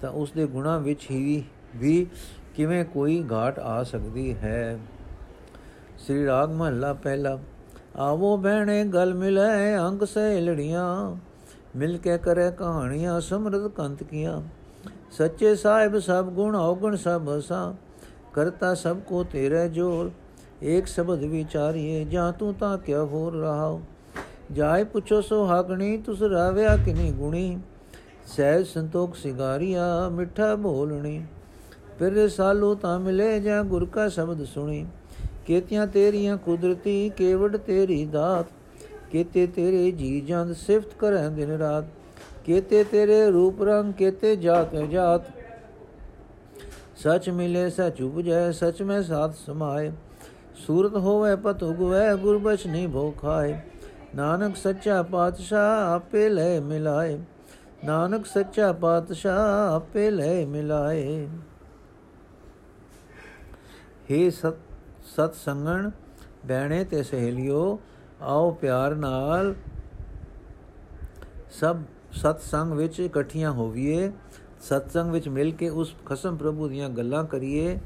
ਤਾਂ 0.00 0.10
ਉਸ 0.10 0.32
ਦੇ 0.32 0.46
ਗੁਣਾ 0.46 0.78
ਵਿੱਚ 0.78 1.06
ਹੀ 1.10 1.44
ਵੀ 1.76 2.06
ਕਿਵੇਂ 2.54 2.84
ਕੋਈ 2.84 3.22
ਘਾਟ 3.32 3.58
ਆ 3.58 3.82
ਸਕਦੀ 3.82 4.34
ਹੈ। 4.34 4.78
ਸ੍ਰੀ 5.98 6.26
ਰਾਗ 6.26 6.50
ਮਹੱਲਾ 6.50 6.92
ਪਹਿਲਾ, 6.92 7.38
ਆਵੋ 7.96 8.36
ਬਹਿਣੇ 8.36 8.84
ਗਲ 8.84 9.14
ਮਿਲੇ 9.14 9.76
ਅੰਗ 9.78 10.02
ਸੇ 10.04 10.40
ਲੜੀਆਂ 10.40 11.16
ਮਿਲ 11.76 11.96
ਕੇ 11.98 12.18
ਕਰੇ 12.18 12.50
ਕਹਾਣੀਆਂ 12.50 13.20
ਸਮਰਦ 13.20 13.68
ਕੰਤ 13.68 14.02
ਕੀਆਂ। 14.02 14.40
ਸੱਚੇ 15.10 15.54
ਸਾਹਿਬ 15.54 15.98
ਸਭ 15.98 16.24
ਗੁਣ 16.24 16.56
ਔਗਣ 16.56 16.96
ਸਭ 16.96 17.28
ਹਸਾ 17.38 17.74
ਕਰਤਾ 18.32 18.74
ਸਭ 18.74 18.98
ਕੋ 18.98 19.22
ਤੇਰੇ 19.24 19.68
ਜੋਰ 19.68 20.10
ਏਕ 20.62 20.86
ਸ਼ਬਦ 20.86 21.24
ਵਿਚਾਰੀਏ, 21.24 22.04
ਜਾਂ 22.04 22.32
ਤੂੰ 22.32 22.54
ਤਾਂ 22.54 22.76
ਕਿਆ 22.78 23.04
ਹੋਰ 23.04 23.36
ਰਹਾਓ 23.36 23.80
ਜਾਏ 24.52 24.84
ਪੁੱਛੋ 24.84 25.20
ਸੋ 25.20 25.44
ਹਾਗਣੀ 25.46 25.96
ਤੁਸ 25.96 26.22
ਰਾਵਿਆ 26.22 26.76
ਕਿਨੀ 26.76 27.10
ਗੁਣੀ? 27.12 27.58
ਸਹਿਜ 28.26 28.66
ਸੰਤੋਖ 28.66 29.16
ਸਿਗਾਰੀਆ, 29.16 30.08
ਮਿੱਠਾ 30.08 30.54
ਬੋਲਣੀ। 30.54 31.22
ਫਿਰ 31.98 32.28
ਸਾਲੂ 32.28 32.74
ਤਾਂ 32.74 32.98
ਮਿਲੇ 33.00 33.40
ਜਾਂ 33.40 33.62
ਗੁਰ 33.64 33.84
ਕਾ 33.86 34.08
ਸ਼ਬਦ 34.08 34.44
ਸੁਣੀ? 34.44 34.86
ਕੇਤੀਆਂ 35.46 35.86
ਤੇਰੀਆਂ 35.86 36.36
ਕੁਦਰਤੀ 36.36 37.08
ਕੇਵੜ 37.08 37.56
ਤੇਰੀ 37.56 38.04
ਦਾਤ। 38.04 38.46
ਕੇਤੇ 39.10 39.46
ਤੇਰੇ 39.46 39.90
ਜੀ 39.90 40.20
ਜੰਦ 40.20 40.52
ਸਿਫਤ 40.52 40.94
ਕਰੈ 40.98 41.28
ਦਿਨ 41.28 41.50
ਰਾਤ। 41.50 41.84
ਕੇਤੇ 42.44 42.84
ਤੇਰੇ 42.84 43.30
ਰੂਪ 43.30 43.62
ਰੰਗ, 43.62 43.92
ਕੇਤੇ 43.92 44.36
ਜਾਤ 44.36 44.74
ਜਾਤ 44.74 45.22
ਸਚ 46.96 47.28
ਮਿਲੇ 47.30 47.68
ਸਚ 47.70 48.02
ਉਪਜੈ, 48.02 48.50
ਸਚ 48.50 48.82
ਮੈਂ 48.82 49.02
ਸਾਥ 49.02 49.34
ਸਮਾਏ। 49.46 49.92
ਸੂਰਤ 50.66 50.96
ਹੋਵੇ 50.96 51.36
ਪਤ 51.36 51.62
ਉਗਵੇ 51.62 52.16
ਗੁਰਬਚ 52.16 52.66
ਨਹੀਂ 52.66 52.88
ਭੋ 52.88 53.10
ਖਾਏ 53.10 53.60
ਨਾਨਕ 54.14 54.56
ਸੱਚਾ 54.56 55.02
ਪਾਤਸ਼ਾਹ 55.02 55.94
ਆਪੇ 55.94 56.28
ਲੈ 56.28 56.60
ਮਿਲਾਏ। 56.60 57.18
ਨਾਨਕ 57.84 58.26
ਸੱਚਾ 58.26 58.72
ਪਾਤਸ਼ਾਹ 58.72 59.74
ਆਪੇ 59.74 60.10
ਲੈ 60.10 60.46
ਮਿਲਾਏ। 60.46 61.28
हे 64.10 64.30
ਸਤ 64.30 64.56
ਸਤ 65.04 65.34
ਸੰਗਣ, 65.34 65.90
ਬਹਿਣੇ 66.46 66.84
ਤੇ 66.84 67.02
ਸਹੇਲਿਓ, 67.02 67.80
ਆਓ 68.20 68.50
ਪਿਆਰ 68.50 68.94
ਨਾਲ 68.94 69.54
ਸਭ 71.50 71.76
ਸਤ 72.12 72.40
ਸੰਗ 72.40 72.72
ਵਿੱਚ 72.72 73.00
ਇਕੱਠੀਆਂ 73.00 73.50
ਹੋਵੀਏ। 73.50 74.12
ਸਤਸੰਗ 74.60 75.12
ਵਿੱਚ 75.12 75.28
ਮਿਲ 75.28 75.52
ਕੇ 75.52 75.68
ਉਸ 75.68 75.94
ਖਸਮ 76.06 76.36
ਪ੍ਰਭੂ 76.36 76.68
ਦੀਆਂ 76.68 76.88
ਗੱਲਾਂ 76.88 77.24
ਕਰੀਏ, 77.24 77.78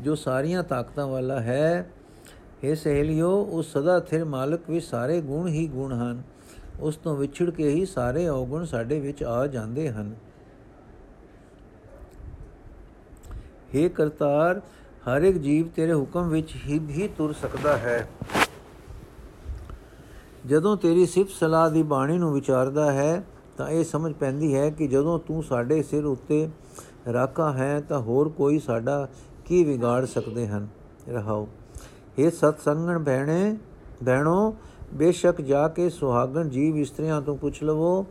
ਜੋ 0.00 0.14
ਸਾਰੀਆਂ 0.14 0.62
ਤਾਕਤਾਂ 0.62 1.06
ਵਾਲਾ 1.06 1.40
ਹੈ। 1.40 1.90
हे 2.64 2.74
ਸਹੇਲਿਓ, 2.76 3.44
ਉਸ 3.44 3.72
ਸਦਾ 3.72 4.00
ਥਿਰ 4.00 4.24
ਮਾਲਕ 4.24 4.70
ਵਿੱਚ 4.70 4.86
ਸਾਰੇ 4.86 5.20
ਗੁਣ 5.20 5.48
ਹੀ 5.48 5.66
ਗੁਣ 5.66 5.92
ਹਨ। 5.92 6.22
ਉਸ 6.80 6.96
ਤੋਂ 6.96 7.16
ਵਿਛੜ 7.16 7.50
ਕੇ 7.50 7.68
ਹੀ 7.68 7.86
ਸਾਰੇ 7.86 8.28
ਔਗੁਣ 8.28 8.64
ਸਾਡੇ 8.64 9.00
ਵਿੱਚ 9.00 9.22
ਆ 9.22 9.46
ਜਾਂਦੇ 9.46 9.90
ਹਨ। 9.90 10.14
हे 13.74 13.88
ਕਰਤਾਰ, 13.88 14.60
ਹਰ 15.08 15.22
ਇੱਕ 15.22 15.38
ਜੀਵ 15.38 15.68
ਤੇਰੇ 15.68 15.92
ਹੁਕਮ 15.92 16.28
ਵਿੱਚ 16.28 16.56
ਹੀ 16.66 16.78
ਵੀ 16.78 17.08
ਤੁਰ 17.08 17.32
ਸਕਦਾ 17.32 17.76
ਹੈ। 17.76 18.08
ਜਦੋਂ 20.46 20.76
ਤੇਰੀ 20.76 21.06
ਸਿਫਤ 21.06 21.30
ਸਲਾਹ 21.30 21.70
ਦੀ 21.70 21.82
ਬਾਣੀ 21.82 22.18
ਨੂੰ 22.18 22.32
ਵਿਚਾਰਦਾ 22.32 22.92
ਹੈ, 22.92 23.24
ਤਾਂ 23.56 23.68
ਇਹ 23.68 23.84
ਸਮਝ 23.84 24.12
ਪੈਂਦੀ 24.12 24.54
ਹੈ 24.54 24.70
ਕਿ 24.70 24.88
ਜਦੋਂ 24.88 25.18
ਤੂੰ 25.18 25.42
ਸਾਡੇ 25.42 25.82
ਸਿਰ 25.82 26.04
ਉੱਤੇ 26.04 26.48
ਰਾਖਾ 27.12 27.52
ਹੈ, 27.52 27.80
ਤਾਂ 27.80 28.00
ਹੋਰ 28.00 28.28
ਕੋਈ 28.28 28.58
ਸਾਡਾ 28.58 29.08
ਕੀ 29.44 29.64
ਵਿਗਾੜ 29.64 30.04
ਸਕਦੇ 30.04 30.48
ਹਨ? 30.48 30.68
ਰਹਾਓ। 31.08 31.48
ਇਹ 32.18 32.30
ਸਤ 32.30 32.54
ਸੰਗਣ 32.64 32.98
ਬਹਿਣੇ 32.98 33.56
ਬਹਿਣੋ 34.02 34.56
ਬੇਸ਼ੱਕ 34.94 35.40
ਜਾ 35.40 35.68
ਕੇ 35.68 35.90
ਸੁਹਾਗਣ 35.90 36.48
ਜੀਵ 36.48 36.76
ਇਸਤਰੀਆਂ 36.76 37.22
ਤੋਂ 37.22 37.36
ਪੁੱਛ 37.36 37.62
ਲਵੋ 37.62 38.02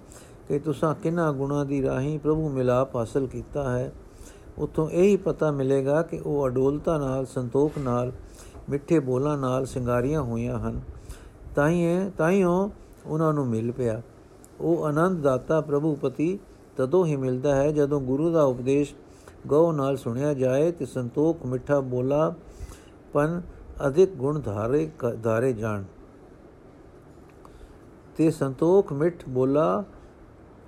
ਕਿ 0.47 0.59
ਤੁਸੀਂ 0.59 0.95
ਕਿੰਨਾ 0.95 1.31
ਗੁਣਾ 1.31 1.63
ਦੀ 1.63 1.81
ਰਾਹੀਂ 1.83 2.19
ਪ੍ਰਭੂ 2.19 2.49
ਮਿਲਾਪ 2.49 2.95
ਹਾਸਲ 2.95 3.27
ਕੀਤਾ 3.27 3.77
ਹੈ। 3.77 3.91
ਉਤੋਂ 4.57 4.89
ਇਹੀ 4.89 5.17
ਪਤਾ 5.17 5.51
ਮਿਲੇਗਾ 5.51 6.01
ਕਿ 6.01 6.21
ਉਹ 6.25 6.47
ਅਡੋਲਤਾ 6.47 6.97
ਨਾਲ, 6.97 7.25
ਸੰਤੋਖ 7.25 7.71
ਨਾਲ, 7.79 8.11
ਮਿੱਠੇ 8.69 8.99
ਬੋਲਾਂ 8.99 9.37
ਨਾਲ 9.37 9.65
ਸਿੰਗਾਰੀਆਂ 9.65 10.21
ਹੋਈਆਂ 10.21 10.59
ਹਨ। 10.59 10.81
ਤਾਈਏ 11.55 12.11
ਤਾਈਓ, 12.17 12.71
ਉਹਨਾਂ 13.05 13.33
ਨੂੰ 13.33 13.47
ਮਿਲ 13.47 13.71
ਪਿਆ। 13.71 14.01
ਉਹ 14.61 14.85
ਆਨੰਦ 14.85 15.21
ਦਾਤਾ 15.21 15.61
ਪ੍ਰਭੂ 15.61 15.95
ਪਤੀ 15.95 16.39
ਤਦੋਂ 16.77 17.05
ਹੀ 17.05 17.15
ਮਿਲਦਾ 17.15 17.55
ਹੈ 17.55 17.71
ਜਦੋਂ 17.71 18.01
ਗੁਰੂ 18.01 18.31
ਦਾ 18.31 18.43
ਉਪਦੇਸ਼ 18.43 18.95
ਗਉ 19.47 19.71
ਨਾਲ 19.71 19.97
ਸੁਣਿਆ 19.97 20.33
ਜਾਏ 20.33 20.71
ਤੇ 20.71 20.85
ਸੰਤੋਖ, 20.85 21.45
ਮਿੱਠਾ 21.45 21.79
ਬੋਲਾ 21.79 22.33
ਪਨ 23.13 23.41
ਅਧਿਕ 23.87 24.09
ਗੁਣ 24.09 24.39
ਧਾਰੇ 24.39 24.91
ਧਾਰੇ 25.23 25.53
ਜਾਣ। 25.53 25.83
ਤੇ 28.17 28.31
ਸੰਤੋਖ 28.31 28.93
ਮਿੱਠ 28.93 29.23
ਬੋਲਾ 29.29 29.83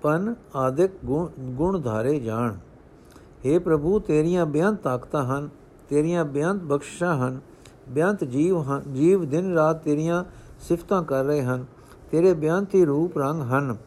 ਪਨ 0.01 0.35
ਆਦਿਕ 0.55 0.91
ਗੁਣ 1.39 1.81
ਧਾਰੇ 1.81 2.19
ਜਾਣ। 2.19 2.55
हे 3.45 3.61
ਪ੍ਰਭੂ, 3.61 3.99
ਤੇਰੀਆਂ 3.99 4.45
ਬੇਅੰਤ 4.45 4.81
ਤਾਕਤਾਂ 4.81 5.23
ਹਨ, 5.25 5.49
ਤੇਰੀਆਂ 5.89 6.25
ਬੇਅੰਤ 6.25 6.63
ਬਖਸ਼ਿਸ਼ਾਂ 6.63 7.15
ਹਨ। 7.17 7.39
ਬੇਅੰਤ 7.89 8.23
ਜੀਵ 8.23 8.61
ਹਨ, 8.61 8.93
ਜੀਵ 8.93 9.29
ਦਿਨ 9.29 9.53
ਰਾਤ 9.53 9.83
ਤੇਰੀਆਂ 9.83 10.23
ਸਿਫਤਾਂ 10.59 11.03
ਕਰ 11.03 11.23
ਰਹੇ 11.23 11.41
ਹਨ। 11.41 11.65
ਤੇਰੇ 12.11 12.33
ਬੇਅੰਤ 12.33 12.75
ਹੀ 12.75 12.85
ਰੂਪ 12.85 13.17
ਰੰਗ 13.17 13.41
ਹਨ। 13.41 13.77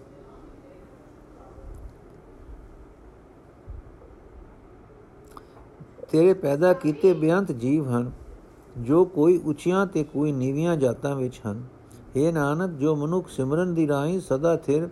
ਤੇਰੇ 6.11 6.35
ਪੈਦਾ 6.35 6.73
ਕੀਤੇ 6.73 7.13
ਬੇਅੰਤ 7.13 7.53
ਜੀਵ 7.53 7.89
ਹਨ। 7.89 8.11
ਜੋ 8.79 9.05
ਕੋਈ 9.05 9.39
ਉੱਚੀਆਂ 9.45 9.87
ਤੇ 9.87 10.05
ਕੋਈ 10.05 10.33
ਨੀਵੀਆਂ 10.33 10.77
ਜਾਤਾਂ 10.77 11.17
ਵਿੱਚ 11.17 11.41
ਹਨ। 11.47 11.63
हे 12.01 12.33
ਨਾਨਕ, 12.33 12.71
ਜੋ 12.71 12.97
ਮਨੁੱਖ 12.97 13.29
ਸਿਮਰਨ 13.29 13.75
ਦੀ 13.75 13.89
ਰਾਹੀਂ 13.89 14.21
ਸਦਾ 14.21 14.57
ਥਿਰ 14.57 14.89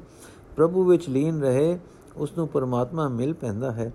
ਪ੍ਰਭੂ 0.56 0.84
ਵਿੱਚ 0.84 1.08
ਲੀਨ 1.08 1.42
ਰਹੇ 1.42 1.78
ਉਸ 2.16 2.32
ਨੂੰ 2.38 2.48
ਪਰਮਾਤਮਾ 2.48 3.08
ਮਿਲ 3.08 3.34
ਪੈਂਦਾ 3.34 3.72
ਹੈ। 3.72 3.92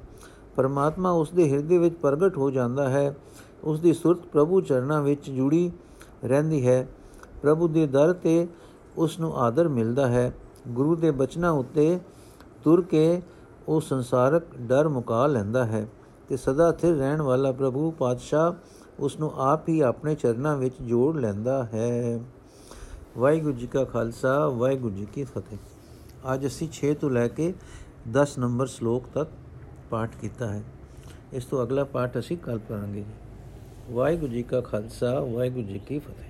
ਪਰਮਾਤਮਾ 0.56 1.12
ਉਸ 1.12 1.32
ਦੇ 1.32 1.52
ਹਿਰਦੇ 1.52 1.78
ਵਿੱਚ 1.78 1.96
ਪ੍ਰਗਟ 1.96 2.38
ਹੋ 2.38 2.52
ਜਾਂਦਾ 2.52 2.90
ਹੈ। 2.90 3.18
ਉਸ 3.64 3.80
ਦੀ 3.80 3.94
ਸੁਰਤ 3.94 4.20
ਪ੍ਰਭੂ 4.20 4.62
ਚਰਨਾਂ 4.62 5.02
ਵਿੱਚ 5.02 5.32
ਜੁੜੀ 5.32 5.72
ਰਹਿੰਦੀ 6.26 6.68
ਹੈ। 6.68 6.88
ਪ੍ਰਭੂ 7.42 7.68
ਦੇ 7.68 7.88
ਦਰ 7.88 8.14
ਤੇ 8.14 8.48
ਉਸ 8.98 9.20
ਨੂੰ 9.20 9.38
ਆਦਰ 9.38 9.68
ਮਿਲਦਾ 9.68 10.08
ਹੈ। 10.08 10.34
ਗੁਰੂ 10.68 10.96
ਦੇ 10.96 11.12
ਬਚਨਾਂ 11.12 11.52
ਉੱਤੇ 11.52 12.00
ਤੁਰ 12.64 12.82
ਕੇ 12.82 13.22
ਉਹ 13.68 13.82
ਸੰਸਾਰਕ 13.82 14.44
ਡਰ 14.58 14.88
ਮੁਕਾ 14.88 15.28
ਲੈਂਦਾ 15.28 15.66
ਹੈ 15.66 15.88
ਤੇ 16.28 16.38
ਸਦਾ 16.38 16.72
ਸਥਿਰ 16.72 16.96
ਰਹਿਣ 16.96 17.22
ਵਾਲਾ 17.22 17.52
ਪ੍ਰਭੂ 17.52 17.92
ਪਾਤਸ਼ਾਹ 17.92 18.54
ਉਸ 19.00 19.20
ਨੂੰ 19.20 19.32
ਆਪ 19.36 19.70
ਹੀ 19.70 19.80
ਆਪਣੇ 19.80 20.16
ਚਰਨਾਂ 20.16 20.58
ਵਿੱਚ 20.58 20.76
ਜੋੜ 20.82 21.18
ਲੈਂਦਾ 21.18 21.64
ਹੈ। 21.74 22.20
ਵਾਹਿਗੁਰੂ 23.18 23.54
ਜੀ 23.54 23.68
ਕਾ 23.68 23.84
ਖਾਲਸਾ, 23.84 24.48
ਵਾਹਿਗੁਰੂ 24.50 24.94
ਜੀ 24.96 25.06
ਕੀ 25.06 25.24
ਫਤਿਹ। 25.24 25.58
ਅੱਜ 26.34 26.48
ਅਸੀਂ 26.48 26.68
6 26.72 26.94
ਤੋਂ 26.94 27.10
ਲੈ 27.10 27.28
ਕੇ 27.28 27.54
10 28.12 28.40
ਨੰਬਰ 28.40 28.68
ਸ਼ਲੋਕ 28.68 29.04
ਤੱਕ 29.14 29.30
ਪਾਠ 29.90 30.16
ਕੀਤਾ 30.22 30.48
ਹੈ। 30.48 30.64
ਇਸ 31.34 31.46
ਤੋਂ 31.46 31.64
ਅਗਲਾ 31.64 31.84
ਪਾਠ 31.84 32.20
ਅਸੀਂ 32.20 32.38
ਕੱਲ 32.38 32.60
ਕਰਾਂਗੇ 32.70 33.04
ਵਾਹਿਗੁਰੂ 33.90 34.32
ਜੀ 34.32 34.44
ਕਾ 34.44 34.62
ਖਾਲਸਾ, 34.62 35.20
ਵਾਹਿਗੁਰੂ 35.20 35.68
ਜੀ 35.68 35.80
ਕੀ 35.80 36.00
ਫਤਿਹ। 36.00 36.27